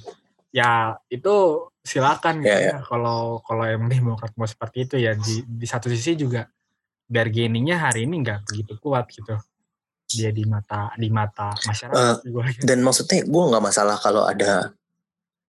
Ya 0.54 0.96
itu 1.10 1.68
silakan 1.84 2.40
gitu 2.42 2.50
Ya, 2.50 2.60
ya. 2.60 2.76
Kalau 2.82 3.44
kalau 3.44 3.64
emang 3.68 3.92
Demokrat 3.92 4.32
mau 4.34 4.48
seperti 4.48 4.88
itu 4.88 4.96
ya 4.98 5.14
di, 5.14 5.44
di 5.44 5.68
satu 5.68 5.92
sisi 5.92 6.16
juga 6.16 6.48
bargainingnya 7.06 7.78
hari 7.78 8.08
ini 8.08 8.24
nggak 8.24 8.48
begitu 8.48 8.80
kuat 8.80 9.12
gitu. 9.12 9.36
Dia 10.08 10.30
di 10.32 10.46
mata 10.46 10.94
di 10.96 11.10
mata 11.10 11.52
masyarakat 11.60 12.24
juga. 12.24 12.50
dan 12.64 12.80
maksudnya 12.82 13.22
gue 13.26 13.44
nggak 13.50 13.64
masalah 13.64 13.98
kalau 13.98 14.24
ada 14.24 14.72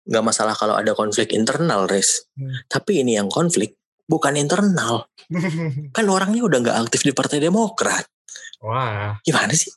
nggak 0.03 0.23
masalah 0.23 0.55
kalau 0.55 0.75
ada 0.75 0.91
konflik 0.91 1.31
internal 1.31 1.87
res 1.87 2.27
Hmm. 2.33 2.49
tapi 2.67 3.05
ini 3.05 3.15
yang 3.15 3.29
konflik 3.29 3.77
bukan 4.03 4.35
internal 4.35 5.05
kan 5.95 6.05
orangnya 6.09 6.43
udah 6.43 6.59
nggak 6.59 6.77
aktif 6.87 7.05
di 7.05 7.11
partai 7.11 7.39
Demokrat 7.39 8.03
Wah, 8.63 9.15
gimana 9.21 9.51
sih 9.51 9.71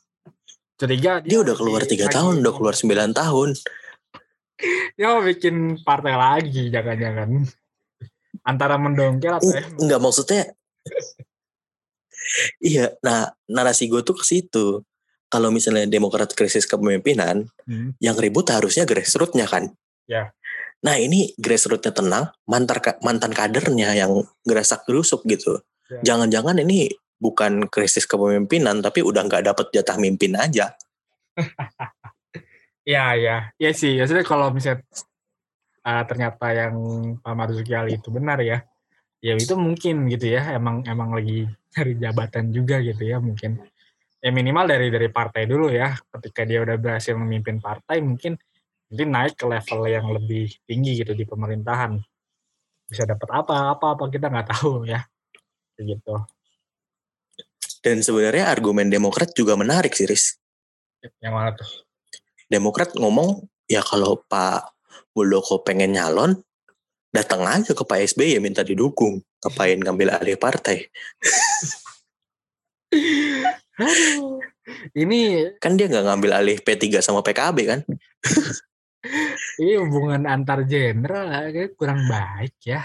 curiga 0.75 1.19
dia 1.21 1.39
udah 1.39 1.55
keluar 1.55 1.83
tiga 1.83 2.07
tahun 2.07 2.43
udah 2.43 2.53
keluar 2.55 2.75
9 2.75 2.87
tahun 3.11 3.49
Dia 4.93 5.07
mau 5.09 5.21
bikin 5.21 5.55
partai 5.81 6.13
lagi 6.13 6.67
jangan-jangan. 6.67 7.45
Antara 8.41 8.75
mendongkel 8.75 9.33
atau 9.33 9.49
Eng- 9.49 9.77
enggak 9.77 9.99
maksudnya 9.99 10.43
iya 12.59 12.91
nah 12.99 13.27
narasi 13.45 13.87
gue 13.87 14.01
tuh 14.01 14.13
ke 14.13 14.23
situ 14.23 14.83
kalau 15.27 15.47
misalnya 15.47 15.83
Demokrat 15.85 16.31
krisis 16.31 16.63
kepemimpinan 16.63 17.47
Hmm. 17.63 17.91
yang 17.99 18.15
ribut 18.15 18.47
harusnya 18.47 18.83
grassrootsnya 18.83 19.43
kan 19.43 19.71
Ya. 20.05 20.31
nah 20.79 20.95
ini 20.95 21.35
grassrootsnya 21.35 21.91
tenang 21.91 22.31
mantan 22.43 22.79
mantan 23.01 23.31
kadernya 23.31 23.91
yang 23.93 24.11
gerasak 24.41 24.83
gerusuk 24.83 25.23
gitu 25.25 25.59
Ya. 25.87 26.15
jangan-jangan 26.15 26.59
ini 26.59 26.87
bukan 27.17 27.67
krisis 27.67 28.03
kepemimpinan 28.03 28.79
tapi 28.79 28.99
udah 29.01 29.23
nggak 29.23 29.43
dapet 29.45 29.67
jatah 29.71 29.95
mimpin 29.97 30.35
aja 30.35 30.71
Iya, 32.87 33.03
iya. 33.19 33.35
Iya 33.59 33.71
sih. 33.75 33.99
Maksudnya 33.99 34.23
kalau 34.23 34.47
misalnya 34.55 34.79
uh, 35.83 36.03
ternyata 36.07 36.45
yang 36.55 36.75
Pak 37.19 37.33
Marzuki 37.35 37.75
Ali 37.75 37.99
itu 37.99 38.07
benar 38.07 38.39
ya, 38.39 38.63
ya 39.19 39.35
itu 39.35 39.59
mungkin 39.59 40.07
gitu 40.07 40.31
ya. 40.31 40.55
Emang 40.55 40.87
emang 40.87 41.11
lagi 41.11 41.43
cari 41.75 41.99
jabatan 41.99 42.55
juga 42.55 42.79
gitu 42.79 43.03
ya 43.03 43.19
mungkin. 43.19 43.59
Ya 44.23 44.31
minimal 44.31 44.65
dari 44.71 44.87
dari 44.87 45.11
partai 45.11 45.43
dulu 45.51 45.67
ya. 45.67 45.99
Ketika 45.99 46.47
dia 46.47 46.63
udah 46.63 46.79
berhasil 46.79 47.11
memimpin 47.19 47.59
partai, 47.59 47.99
mungkin 47.99 48.39
nanti 48.87 49.03
naik 49.03 49.35
ke 49.35 49.43
level 49.43 49.79
yang 49.91 50.07
lebih 50.15 50.47
tinggi 50.63 51.03
gitu 51.03 51.11
di 51.11 51.27
pemerintahan. 51.27 51.99
Bisa 52.87 53.03
dapat 53.03 53.29
apa, 53.35 53.75
apa, 53.75 53.85
apa 53.99 54.03
kita 54.07 54.31
nggak 54.31 54.47
tahu 54.47 54.87
ya. 54.87 55.03
Gitu. 55.77 56.15
dan 57.85 58.01
sebenarnya 58.01 58.49
argumen 58.49 58.89
Demokrat 58.89 59.29
juga 59.37 59.53
menarik 59.53 59.93
sih 59.93 60.09
Riz 60.09 60.41
Yang 61.21 61.33
mana 61.37 61.53
tuh? 61.53 61.86
Demokrat 62.47 62.95
ngomong 62.95 63.43
ya 63.67 63.83
kalau 63.83 64.23
Pak 64.27 64.71
Muldoko 65.11 65.61
pengen 65.63 65.95
nyalon 65.95 66.39
datang 67.11 67.43
aja 67.43 67.71
ke 67.75 67.83
Pak 67.83 67.99
SBY 68.15 68.37
ya 68.37 68.41
minta 68.43 68.63
didukung 68.63 69.23
ngapain 69.43 69.79
ngambil 69.79 70.15
alih 70.15 70.37
partai 70.39 70.87
Aduh. 73.77 74.41
Ini 74.95 75.53
kan 75.63 75.79
dia 75.79 75.87
nggak 75.87 76.05
ngambil 76.07 76.31
alih 76.43 76.57
P3 76.59 76.99
sama 76.99 77.23
PKB 77.23 77.57
kan 77.67 77.79
ini 79.57 79.73
hubungan 79.79 80.27
antar 80.27 80.67
jenderal 80.67 81.49
kurang 81.79 82.05
baik 82.05 82.53
ya. 82.61 82.83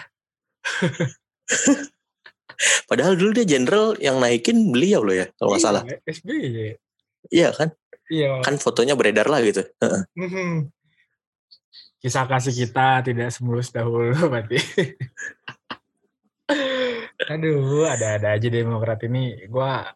padahal 2.87 3.19
dulu 3.19 3.43
dia 3.43 3.47
jenderal 3.59 3.99
yang 3.99 4.23
naikin 4.23 4.71
beliau 4.71 5.03
loh 5.03 5.17
ya 5.17 5.27
kalau 5.35 5.57
nggak 5.57 5.65
salah 5.65 5.83
Iya, 5.83 5.99
SBY. 6.07 6.39
iya 7.35 7.49
kan 7.51 7.75
Iya. 8.13 8.45
kan 8.45 8.61
fotonya 8.61 8.93
beredar 8.93 9.25
lah 9.25 9.41
gitu. 9.41 9.65
Mhm. 10.13 10.69
Kisah 12.03 12.29
kasih 12.29 12.53
kita 12.53 13.01
tidak 13.01 13.33
semulus 13.33 13.73
dahulu 13.73 14.13
berarti. 14.33 14.61
Aduh, 17.33 17.89
ada-ada 17.89 18.37
aja 18.37 18.49
Demokrat 18.53 19.01
ini. 19.09 19.49
Gua 19.49 19.87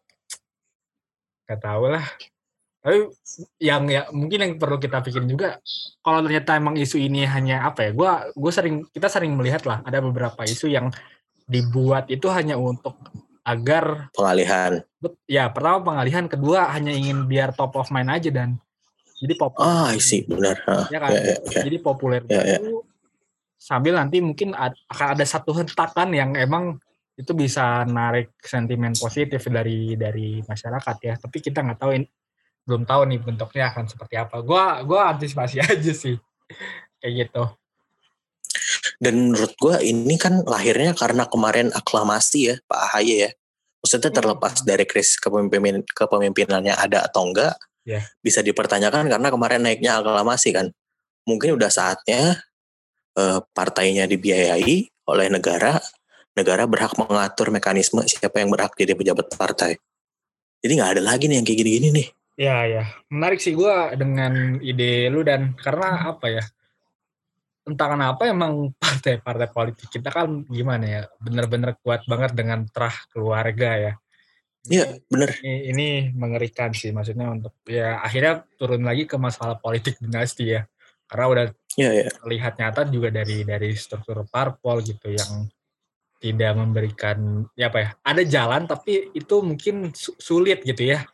gak 1.44 1.60
tahu 1.60 1.92
lah. 1.92 2.06
Tapi 2.80 3.10
yang 3.58 3.90
ya 3.90 4.06
mungkin 4.14 4.38
yang 4.38 4.52
perlu 4.62 4.78
kita 4.78 5.02
pikirin 5.02 5.26
juga 5.26 5.58
kalau 6.06 6.22
ternyata 6.22 6.54
emang 6.54 6.78
isu 6.78 7.02
ini 7.02 7.26
hanya 7.26 7.66
apa 7.66 7.84
ya? 7.84 7.90
Gua 7.90 8.30
gue 8.30 8.52
sering 8.54 8.86
kita 8.94 9.10
sering 9.10 9.34
melihat 9.34 9.66
lah 9.66 9.82
ada 9.82 9.98
beberapa 9.98 10.46
isu 10.46 10.70
yang 10.70 10.88
dibuat 11.50 12.06
itu 12.08 12.30
hanya 12.30 12.54
untuk 12.54 12.94
agar 13.46 14.10
pengalihan 14.10 14.82
ya 15.30 15.46
pertama 15.54 15.78
pengalihan 15.94 16.26
kedua 16.26 16.66
hanya 16.74 16.90
ingin 16.90 17.30
biar 17.30 17.54
top 17.54 17.78
of 17.78 17.94
mind 17.94 18.10
aja 18.10 18.30
dan 18.34 18.58
Jadi 19.16 19.32
populer. 19.32 19.64
Ah, 19.64 19.90
isi 19.96 20.28
benar. 20.28 20.60
Ah, 20.68 20.84
Ya 20.92 20.98
kan? 21.00 21.08
ya, 21.16 21.20
ya, 21.24 21.36
ya. 21.40 21.62
Jadi 21.64 21.76
populer 21.80 22.20
Ya, 22.28 22.42
ya. 22.44 22.58
itu 22.60 22.84
sambil 23.56 23.96
nanti 23.96 24.20
mungkin 24.20 24.52
akan 24.52 25.08
ada 25.16 25.24
satu 25.24 25.56
hentakan 25.56 26.12
yang 26.12 26.36
emang 26.36 26.76
itu 27.16 27.32
bisa 27.32 27.88
narik 27.88 28.36
sentimen 28.44 28.92
positif 28.92 29.40
dari 29.48 29.96
dari 29.96 30.44
masyarakat 30.44 30.96
ya. 31.00 31.14
Tapi 31.16 31.38
kita 31.40 31.64
nggak 31.64 31.80
tahu 31.80 31.90
ini 31.96 32.06
belum 32.68 32.84
tahu 32.84 33.00
nih 33.08 33.20
bentuknya 33.24 33.72
akan 33.72 33.88
seperti 33.88 34.20
apa. 34.20 34.36
Gua 34.44 34.84
gua 34.84 35.16
antisipasi 35.16 35.64
aja 35.64 35.92
sih 35.96 36.20
kayak 37.00 37.32
gitu. 37.32 37.44
Dan 38.96 39.30
menurut 39.32 39.52
gua 39.60 39.80
ini 39.84 40.16
kan 40.16 40.40
lahirnya 40.44 40.96
karena 40.96 41.28
kemarin 41.28 41.68
aklamasi 41.72 42.52
ya 42.52 42.54
Pak 42.64 42.80
AHY 42.92 43.28
ya. 43.28 43.30
Maksudnya 43.84 44.10
Hmm. 44.10 44.18
terlepas 44.18 44.54
dari 44.64 44.84
krisis 44.88 45.20
kepemimpinan 45.20 45.84
kepemimpinannya 45.84 46.74
ada 46.74 47.04
atau 47.06 47.28
enggak, 47.28 47.54
Ya. 47.86 48.02
bisa 48.18 48.42
dipertanyakan 48.42 49.06
karena 49.06 49.28
kemarin 49.30 49.60
naiknya 49.62 50.00
aklamasi 50.02 50.50
kan. 50.56 50.72
Mungkin 51.28 51.54
udah 51.54 51.70
saatnya 51.70 52.42
eh, 53.16 53.40
partainya 53.56 54.04
dibiayai 54.04 54.92
oleh 55.08 55.26
negara, 55.32 55.80
negara 56.36 56.68
berhak 56.68 56.92
mengatur 57.00 57.48
mekanisme 57.48 58.04
siapa 58.04 58.44
yang 58.44 58.52
berhak 58.52 58.76
jadi 58.76 58.92
pejabat 58.92 59.32
partai. 59.40 59.80
Jadi 60.60 60.72
nggak 60.76 61.00
ada 61.00 61.02
lagi 61.04 61.24
nih 61.24 61.40
yang 61.40 61.46
kayak 61.48 61.58
gini-gini 61.64 61.88
nih. 61.96 62.08
Ya 62.36 62.68
ya, 62.68 62.84
menarik 63.08 63.40
sih 63.40 63.56
gua 63.56 63.96
dengan 63.96 64.60
ide 64.60 65.08
lu 65.08 65.24
dan 65.24 65.56
karena 65.56 66.12
apa 66.12 66.28
ya? 66.28 66.44
Entah 67.66 67.88
kenapa 67.92 68.22
emang 68.30 68.70
partai-partai 68.82 69.50
politik 69.50 69.90
kita 69.90 70.08
kan 70.14 70.46
gimana 70.46 70.84
ya, 70.86 71.00
bener-bener 71.18 71.74
kuat 71.82 72.06
banget 72.06 72.32
dengan 72.38 72.64
terah 72.70 72.94
keluarga 73.10 73.70
ya. 73.76 73.92
Iya, 74.66 74.98
bener. 75.06 75.30
Ini, 75.42 75.54
ini 75.70 75.86
mengerikan 76.10 76.74
sih 76.74 76.90
maksudnya 76.90 77.30
untuk 77.30 77.54
ya 77.70 78.02
akhirnya 78.02 78.42
turun 78.58 78.82
lagi 78.82 79.06
ke 79.06 79.14
masalah 79.14 79.58
politik 79.58 79.98
dinasti 80.02 80.58
ya. 80.58 80.66
Karena 81.06 81.26
udah 81.30 81.46
Iya, 81.76 81.90
iya. 81.92 82.08
terlihat 82.08 82.56
nyata 82.56 82.88
juga 82.88 83.12
dari 83.12 83.44
dari 83.44 83.76
struktur 83.76 84.24
parpol 84.32 84.80
gitu 84.80 85.12
yang 85.12 85.44
tidak 86.16 86.56
memberikan 86.56 87.44
ya 87.52 87.68
apa 87.68 87.78
ya 87.84 87.88
ada 88.00 88.22
jalan 88.24 88.64
tapi 88.64 89.12
itu 89.12 89.44
mungkin 89.44 89.92
su- 89.92 90.16
sulit 90.16 90.64
gitu 90.64 90.88
ya 90.96 91.04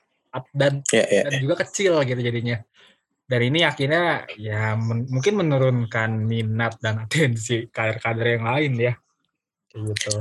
dan 0.54 0.86
Iya, 0.94 1.04
iya. 1.10 1.22
dan 1.26 1.42
juga 1.42 1.66
kecil 1.66 1.98
gitu 2.06 2.20
jadinya 2.22 2.62
dan 3.32 3.40
ini 3.48 3.64
akhirnya 3.64 4.28
ya 4.36 4.76
men- 4.76 5.08
mungkin 5.08 5.40
menurunkan 5.40 6.28
minat 6.28 6.76
dan 6.84 7.08
atensi 7.08 7.64
kader-kader 7.72 8.36
yang 8.36 8.44
lain 8.44 8.72
ya. 8.76 8.92
Gitu. 9.72 10.20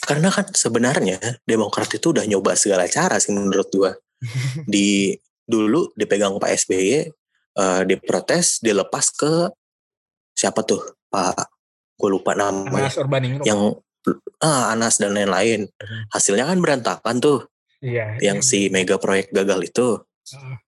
Karena 0.00 0.32
kan 0.32 0.48
sebenarnya 0.56 1.20
Demokrat 1.44 1.92
itu 1.92 2.16
udah 2.16 2.24
nyoba 2.24 2.56
segala 2.56 2.88
cara 2.88 3.20
sih 3.20 3.36
menurut 3.36 3.68
gua. 3.76 3.92
Di 4.72 5.12
dulu 5.44 5.92
dipegang 5.92 6.40
Pak 6.40 6.48
SBY, 6.64 7.12
eh, 7.60 7.82
diprotes, 7.84 8.64
dilepas 8.64 9.12
ke 9.12 9.52
siapa 10.32 10.64
tuh? 10.64 10.80
Pak, 11.12 11.44
gue 12.00 12.08
lupa 12.08 12.32
namanya, 12.32 12.88
Anas 12.88 12.96
Urbaningrum. 12.96 13.44
Yang 13.44 13.60
ah, 14.40 14.72
Anas 14.72 14.96
dan 14.96 15.12
lain-lain. 15.12 15.68
Hasilnya 16.08 16.48
kan 16.48 16.58
berantakan 16.58 17.16
tuh, 17.20 17.46
iya 17.84 18.16
yang 18.18 18.40
si 18.40 18.72
mega 18.72 18.96
proyek 18.96 19.28
gagal 19.30 19.60
itu. 19.68 19.88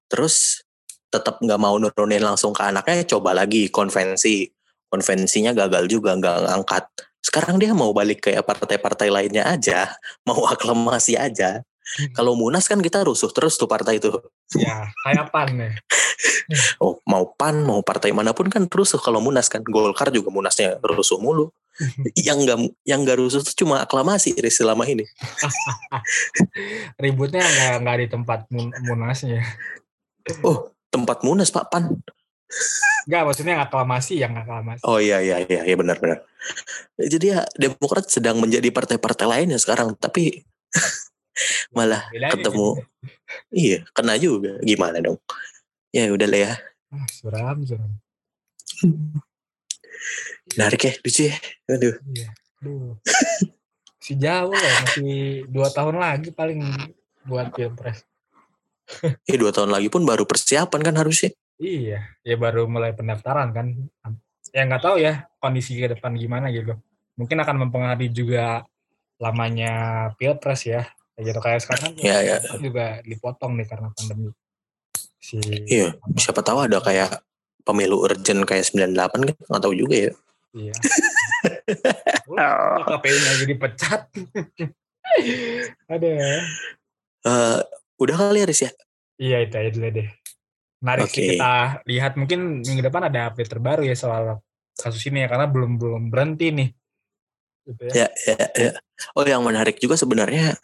Terus 0.06 0.67
tetap 1.08 1.40
nggak 1.40 1.60
mau 1.60 1.76
nurunin 1.80 2.20
langsung 2.22 2.52
ke 2.52 2.62
anaknya, 2.64 3.04
coba 3.08 3.32
lagi 3.36 3.68
konvensi. 3.72 4.48
Konvensinya 4.88 5.52
gagal 5.52 5.84
juga, 5.88 6.16
nggak 6.16 6.36
ngangkat. 6.48 6.84
Sekarang 7.20 7.60
dia 7.60 7.76
mau 7.76 7.92
balik 7.92 8.24
kayak 8.30 8.44
partai-partai 8.48 9.12
lainnya 9.12 9.44
aja, 9.44 9.92
mau 10.28 10.44
aklamasi 10.48 11.16
aja. 11.16 11.60
Kalau 12.12 12.36
Munas 12.36 12.68
kan 12.68 12.84
kita 12.84 13.00
rusuh 13.00 13.32
terus 13.32 13.56
tuh 13.56 13.64
partai 13.64 13.96
itu. 13.96 14.12
ya 14.60 14.92
kayak 15.08 15.32
pan 15.32 15.48
ya 15.56 15.72
Oh, 16.84 17.00
mau 17.08 17.32
PAN, 17.32 17.64
mau 17.64 17.80
partai 17.80 18.12
mana 18.12 18.36
pun 18.36 18.48
kan 18.52 18.68
rusuh 18.68 19.00
kalau 19.00 19.24
Munas 19.24 19.48
kan. 19.48 19.64
Golkar 19.64 20.12
juga 20.12 20.28
Munasnya 20.28 20.76
rusuh 20.84 21.16
mulu. 21.20 21.48
yang 22.18 22.42
nggak 22.42 22.58
yang 22.84 23.06
nggak 23.06 23.22
rusuh 23.22 23.38
tuh 23.40 23.54
cuma 23.54 23.80
aklamasi 23.80 24.34
dari 24.36 24.50
selama 24.50 24.82
ini. 24.84 25.06
ributnya 27.02 27.40
nggak 27.44 27.74
nggak 27.84 27.96
di 28.02 28.06
tempat 28.10 28.40
mun- 28.50 28.74
munasnya 28.84 29.40
Oh, 30.44 30.68
tempat 30.88 31.22
Munas 31.24 31.52
Pak 31.52 31.66
PAN. 31.72 31.84
nggak 33.04 33.22
maksudnya 33.28 33.60
aklamasi 33.60 34.24
yang 34.24 34.32
aklamasi 34.32 34.80
Oh 34.88 34.96
iya 34.96 35.20
iya 35.20 35.44
iya 35.44 35.68
iya 35.68 35.76
benar 35.76 36.00
benar. 36.00 36.24
Jadi 36.96 37.36
ya 37.36 37.44
Demokrat 37.60 38.08
sedang 38.08 38.40
menjadi 38.40 38.72
partai-partai 38.72 39.28
lainnya 39.28 39.60
sekarang, 39.60 39.92
tapi 40.00 40.48
malah 41.76 42.08
Bedanya 42.08 42.32
ketemu 42.32 42.68
gitu. 42.72 42.88
iya 43.52 43.78
kena 43.92 44.14
juga. 44.16 44.56
Gimana 44.64 44.96
dong? 45.04 45.20
Ya 45.92 46.08
udah 46.08 46.24
lah 46.24 46.40
ya. 46.40 46.52
Ah, 46.88 47.04
suram 47.12 47.64
suram 47.68 47.92
Menarik 50.56 50.80
ya, 50.88 50.92
lucu 51.04 51.22
ya. 51.28 51.36
Aduh. 51.68 51.94
Iya. 52.16 52.28
Duh. 52.64 52.96
Si 54.00 54.16
jauh 54.16 54.54
loh, 54.56 54.72
masih 54.88 55.44
dua 55.52 55.68
tahun 55.68 56.00
lagi 56.00 56.32
paling 56.32 56.64
buat 57.28 57.52
pilpres. 57.52 58.08
Ya 59.28 59.36
dua 59.36 59.52
tahun 59.52 59.70
lagi 59.70 59.92
pun 59.92 60.02
baru 60.08 60.24
persiapan 60.24 60.80
kan 60.80 60.94
harusnya. 60.96 61.30
Iya, 61.58 62.06
ya 62.24 62.36
baru 62.38 62.70
mulai 62.70 62.94
pendaftaran 62.94 63.52
kan. 63.52 63.74
Ya 64.54 64.62
nggak 64.64 64.82
tahu 64.82 64.96
ya 65.02 65.28
kondisi 65.42 65.76
ke 65.76 65.92
depan 65.92 66.16
gimana 66.16 66.48
gitu. 66.48 66.78
Mungkin 67.18 67.36
akan 67.42 67.68
mempengaruhi 67.68 68.08
juga 68.14 68.64
lamanya 69.20 70.06
pilpres 70.16 70.64
ya. 70.64 70.88
Kayak 71.18 71.24
gitu 71.34 71.40
kayak 71.42 71.60
sekarang 71.66 71.90
kan 71.98 71.98
Iya, 71.98 72.16
iya. 72.22 72.36
juga 72.62 72.86
dipotong 73.02 73.58
nih 73.58 73.66
karena 73.66 73.90
pandemi. 73.90 74.30
Si 75.18 75.36
Iya, 75.66 75.98
siapa 76.14 76.46
tahu 76.46 76.70
ada 76.70 76.78
kayak 76.78 77.26
pemilu 77.66 78.06
urgent 78.06 78.46
kayak 78.46 78.70
98 78.70 79.26
kan 79.28 79.34
nggak 79.36 79.62
tahu 79.62 79.74
juga 79.74 79.96
ya. 80.08 80.12
Iya. 80.56 80.74
KPU-nya 82.88 83.32
jadi 83.44 83.54
pecat. 83.58 84.00
Ada. 85.92 86.08
Eh, 87.28 87.58
udah 87.98 88.14
kali 88.14 88.38
ya 88.42 88.46
Riz 88.46 88.62
ya? 88.62 88.70
Iya 89.18 89.36
itu 89.44 89.54
aja 89.58 89.70
dulu 89.74 89.88
deh. 89.90 90.08
Menarik 90.78 91.10
sih 91.10 91.26
Oke. 91.26 91.34
kita 91.34 91.52
lihat 91.90 92.12
mungkin 92.14 92.62
minggu 92.62 92.82
depan 92.86 93.10
ada 93.10 93.34
update 93.34 93.50
terbaru 93.50 93.82
ya 93.82 93.98
soal 93.98 94.38
kasus 94.78 95.02
ini 95.10 95.26
ya 95.26 95.28
karena 95.28 95.50
belum 95.50 95.74
belum 95.74 96.02
berhenti 96.06 96.54
nih. 96.54 96.68
Gitu 97.66 97.82
ya. 97.90 98.06
Ya, 98.06 98.08
ya, 98.30 98.46
ya. 98.54 98.70
Oh 99.18 99.26
yang 99.26 99.42
menarik 99.42 99.82
juga 99.82 99.98
sebenarnya 99.98 100.54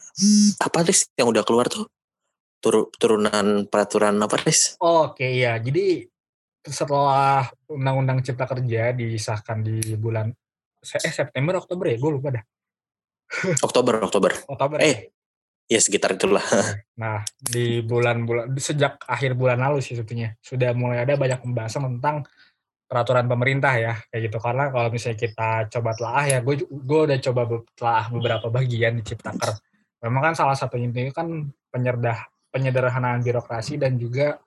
apa 0.62 0.78
Riz 0.86 1.10
yang 1.18 1.34
udah 1.34 1.42
keluar 1.42 1.66
tuh? 1.66 1.90
Tur- 2.62 2.88
turunan 2.96 3.66
peraturan 3.68 4.16
apa 4.22 4.38
Riz? 4.40 4.78
Oke 4.80 5.34
ya, 5.36 5.58
jadi 5.58 6.08
setelah 6.64 7.52
Undang-Undang 7.68 8.24
Cipta 8.24 8.48
Kerja 8.48 8.96
disahkan 8.96 9.60
di 9.60 9.98
bulan 10.00 10.32
eh 10.84 11.12
September 11.12 11.60
Oktober 11.60 11.92
ya, 11.92 11.96
gue 12.00 12.10
lupa 12.12 12.28
dah. 12.32 12.44
Oktober, 13.60 14.04
Oktober. 14.04 14.32
Oktober. 14.48 14.78
ya? 14.80 14.84
Eh, 14.84 14.96
ya 15.68 15.80
sekitar 15.80 16.16
itulah. 16.16 16.44
Nah, 16.94 17.26
di 17.42 17.82
bulan-bulan 17.82 18.54
sejak 18.54 19.02
akhir 19.10 19.34
bulan 19.34 19.58
lalu 19.58 19.82
sih 19.82 19.98
sebetulnya 19.98 20.38
sudah 20.38 20.70
mulai 20.78 21.02
ada 21.02 21.18
banyak 21.18 21.42
pembahasan 21.42 21.98
tentang 21.98 22.22
peraturan 22.86 23.26
pemerintah 23.26 23.74
ya 23.74 23.98
kayak 24.14 24.30
gitu 24.30 24.38
karena 24.38 24.70
kalau 24.70 24.94
misalnya 24.94 25.18
kita 25.18 25.66
coba 25.74 25.90
telaah 25.98 26.24
ya 26.30 26.38
gue 26.38 26.62
gue 26.62 27.00
udah 27.10 27.18
coba 27.18 27.42
telaah 27.74 28.06
beberapa 28.14 28.46
bagian 28.46 28.94
di 28.94 29.02
Ciptaker 29.02 29.58
memang 30.06 30.30
kan 30.30 30.34
salah 30.38 30.54
satunya 30.54 30.86
itu 30.86 31.10
kan 31.10 31.50
penyerdah 31.74 32.30
penyederhanaan 32.54 33.26
birokrasi 33.26 33.74
dan 33.74 33.98
juga 33.98 34.38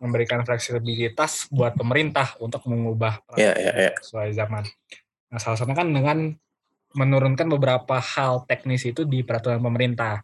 memberikan 0.00 0.40
fleksibilitas 0.42 1.52
buat 1.52 1.76
pemerintah 1.76 2.34
untuk 2.40 2.64
mengubah 2.66 3.20
Ya, 3.36 3.52
ya, 3.52 3.72
ya. 3.76 3.92
sesuai 4.00 4.32
zaman. 4.32 4.64
Nah, 5.28 5.38
salah 5.38 5.56
satunya 5.60 5.78
kan 5.78 5.88
dengan 5.92 6.18
menurunkan 6.92 7.48
beberapa 7.48 7.96
hal 8.00 8.44
teknis 8.48 8.84
itu 8.84 9.04
di 9.08 9.24
peraturan 9.24 9.60
pemerintah. 9.62 10.20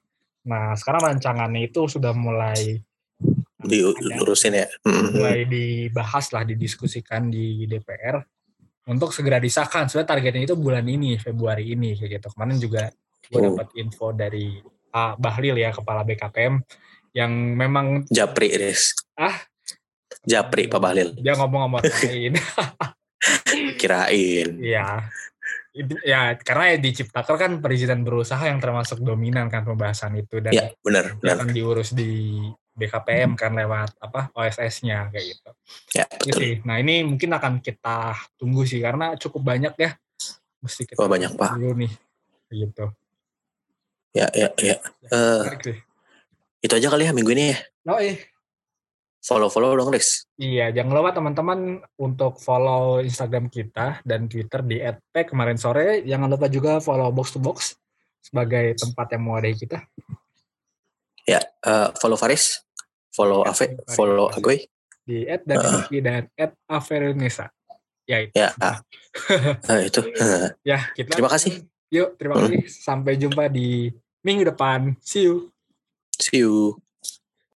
Nah, 0.49 0.73
sekarang 0.75 1.13
rancangannya 1.13 1.69
itu 1.69 1.85
sudah 1.87 2.17
mulai 2.17 2.81
Diurusin 3.59 4.55
ya. 4.55 4.67
Mm-mm. 4.87 5.19
mulai 5.19 5.43
dibahas 5.45 6.31
lah, 6.31 6.47
didiskusikan 6.47 7.27
di 7.27 7.67
DPR 7.67 8.23
untuk 8.87 9.11
segera 9.11 9.37
disahkan. 9.37 9.91
Sebenarnya 9.91 10.09
targetnya 10.15 10.43
itu 10.47 10.55
bulan 10.55 10.87
ini, 10.87 11.19
Februari 11.19 11.75
ini 11.75 11.99
kayak 11.99 12.23
gitu. 12.23 12.29
Kemarin 12.33 12.57
juga 12.57 12.87
gue 13.29 13.41
Oh. 13.43 13.53
dapat 13.53 13.69
info 13.77 14.15
dari 14.15 14.57
Pak 14.89 15.19
Bahlil 15.19 15.59
ya, 15.59 15.75
kepala 15.75 16.07
BKPM 16.07 16.63
yang 17.13 17.29
memang 17.35 18.07
Japri 18.09 18.55
Riz. 18.55 18.95
Ah. 19.19 19.37
Japri 20.23 20.71
Pak 20.71 20.79
Bahlil. 20.81 21.19
dia 21.19 21.35
ngomong 21.35 21.61
sama 21.67 21.77
orang 21.83 21.99
lain. 22.07 22.33
Kirain. 23.75 24.49
Iya. 24.63 24.87
Ya, 26.03 26.35
karena 26.35 26.75
ya 26.75 26.77
di 26.83 26.91
Ciptaker 26.91 27.37
kan 27.39 27.53
perizinan 27.63 28.03
berusaha 28.03 28.43
yang 28.43 28.59
termasuk 28.59 28.99
dominan 28.99 29.47
kan 29.47 29.63
pembahasan 29.63 30.19
itu 30.19 30.43
dan 30.43 30.51
Ya, 30.51 30.65
benar, 30.83 31.15
benar. 31.23 31.39
akan 31.39 31.55
diurus 31.55 31.95
di 31.95 32.43
BKPM 32.75 33.35
kan 33.35 33.55
lewat 33.55 33.95
apa 33.99 34.31
OSS-nya 34.35 35.11
kayak 35.11 35.25
gitu. 35.39 35.51
Ya, 35.95 36.07
Gitu 36.19 36.31
betul. 36.31 36.41
sih. 36.43 36.55
Nah, 36.67 36.79
ini 36.79 37.03
mungkin 37.07 37.31
akan 37.31 37.63
kita 37.63 38.15
tunggu 38.35 38.67
sih 38.67 38.79
karena 38.79 39.15
cukup 39.15 39.43
banyak 39.43 39.75
ya. 39.79 39.95
Mesti 40.59 40.83
kita 40.87 40.99
Wah, 40.99 41.07
banyak, 41.07 41.35
Pak. 41.39 41.59
dulu 41.59 41.75
nih. 41.79 41.93
Gitu. 42.51 42.87
Ya, 44.15 44.27
ya, 44.35 44.49
ya. 44.59 44.77
Menarik 45.11 45.63
sih. 45.63 45.79
itu 46.59 46.75
aja 46.75 46.89
kali 46.91 47.07
ya 47.07 47.15
minggu 47.15 47.31
ini 47.39 47.55
ya. 47.55 47.59
Oh, 47.87 47.99
eh. 48.03 48.19
Follow-follow 49.21 49.77
dong, 49.77 49.91
Riz. 49.91 50.25
Iya, 50.35 50.71
jangan 50.71 50.93
lupa 50.95 51.11
teman-teman 51.13 51.61
untuk 51.97 52.39
follow 52.39 52.99
Instagram 52.99 53.49
kita 53.49 54.01
dan 54.03 54.27
Twitter 54.27 54.63
di 54.63 54.79
@p 54.81 55.15
kemarin 55.27 55.57
sore. 55.57 56.01
Jangan 56.03 56.29
lupa 56.31 56.47
juga 56.47 56.79
follow 56.79 57.11
Box 57.11 57.35
to 57.35 57.41
Box 57.41 57.77
sebagai 58.19 58.75
tempat 58.75 59.07
yang 59.13 59.23
mewadahi 59.25 59.57
kita. 59.57 59.79
Ya, 61.25 61.45
uh, 61.67 61.93
follow 62.01 62.17
Faris, 62.17 62.65
follow 63.13 63.45
Ya, 63.45 63.53
Ave, 63.53 63.67
Faris. 63.77 63.93
follow 63.93 64.27
Agoy. 64.33 64.59
Di 65.05 65.25
dan 65.25 65.57
Uh. 65.61 66.01
dan 66.01 66.23
@averinesa. 66.69 67.53
Ya, 68.09 68.25
itu. 68.25 68.33
Ya. 68.33 68.49
Eh, 69.69 69.93
itu. 69.93 70.01
Ya, 70.65 70.89
kita 70.97 71.13
Terima 71.13 71.29
kasih. 71.29 71.61
Yuk, 71.93 72.17
terima 72.17 72.41
Hmm. 72.41 72.49
kasih. 72.49 72.61
Sampai 72.69 73.17
jumpa 73.17 73.49
di 73.53 73.93
minggu 74.25 74.49
depan. 74.49 74.97
See 75.05 75.29
you. 75.29 75.53
See 76.17 76.41
you. 76.41 76.81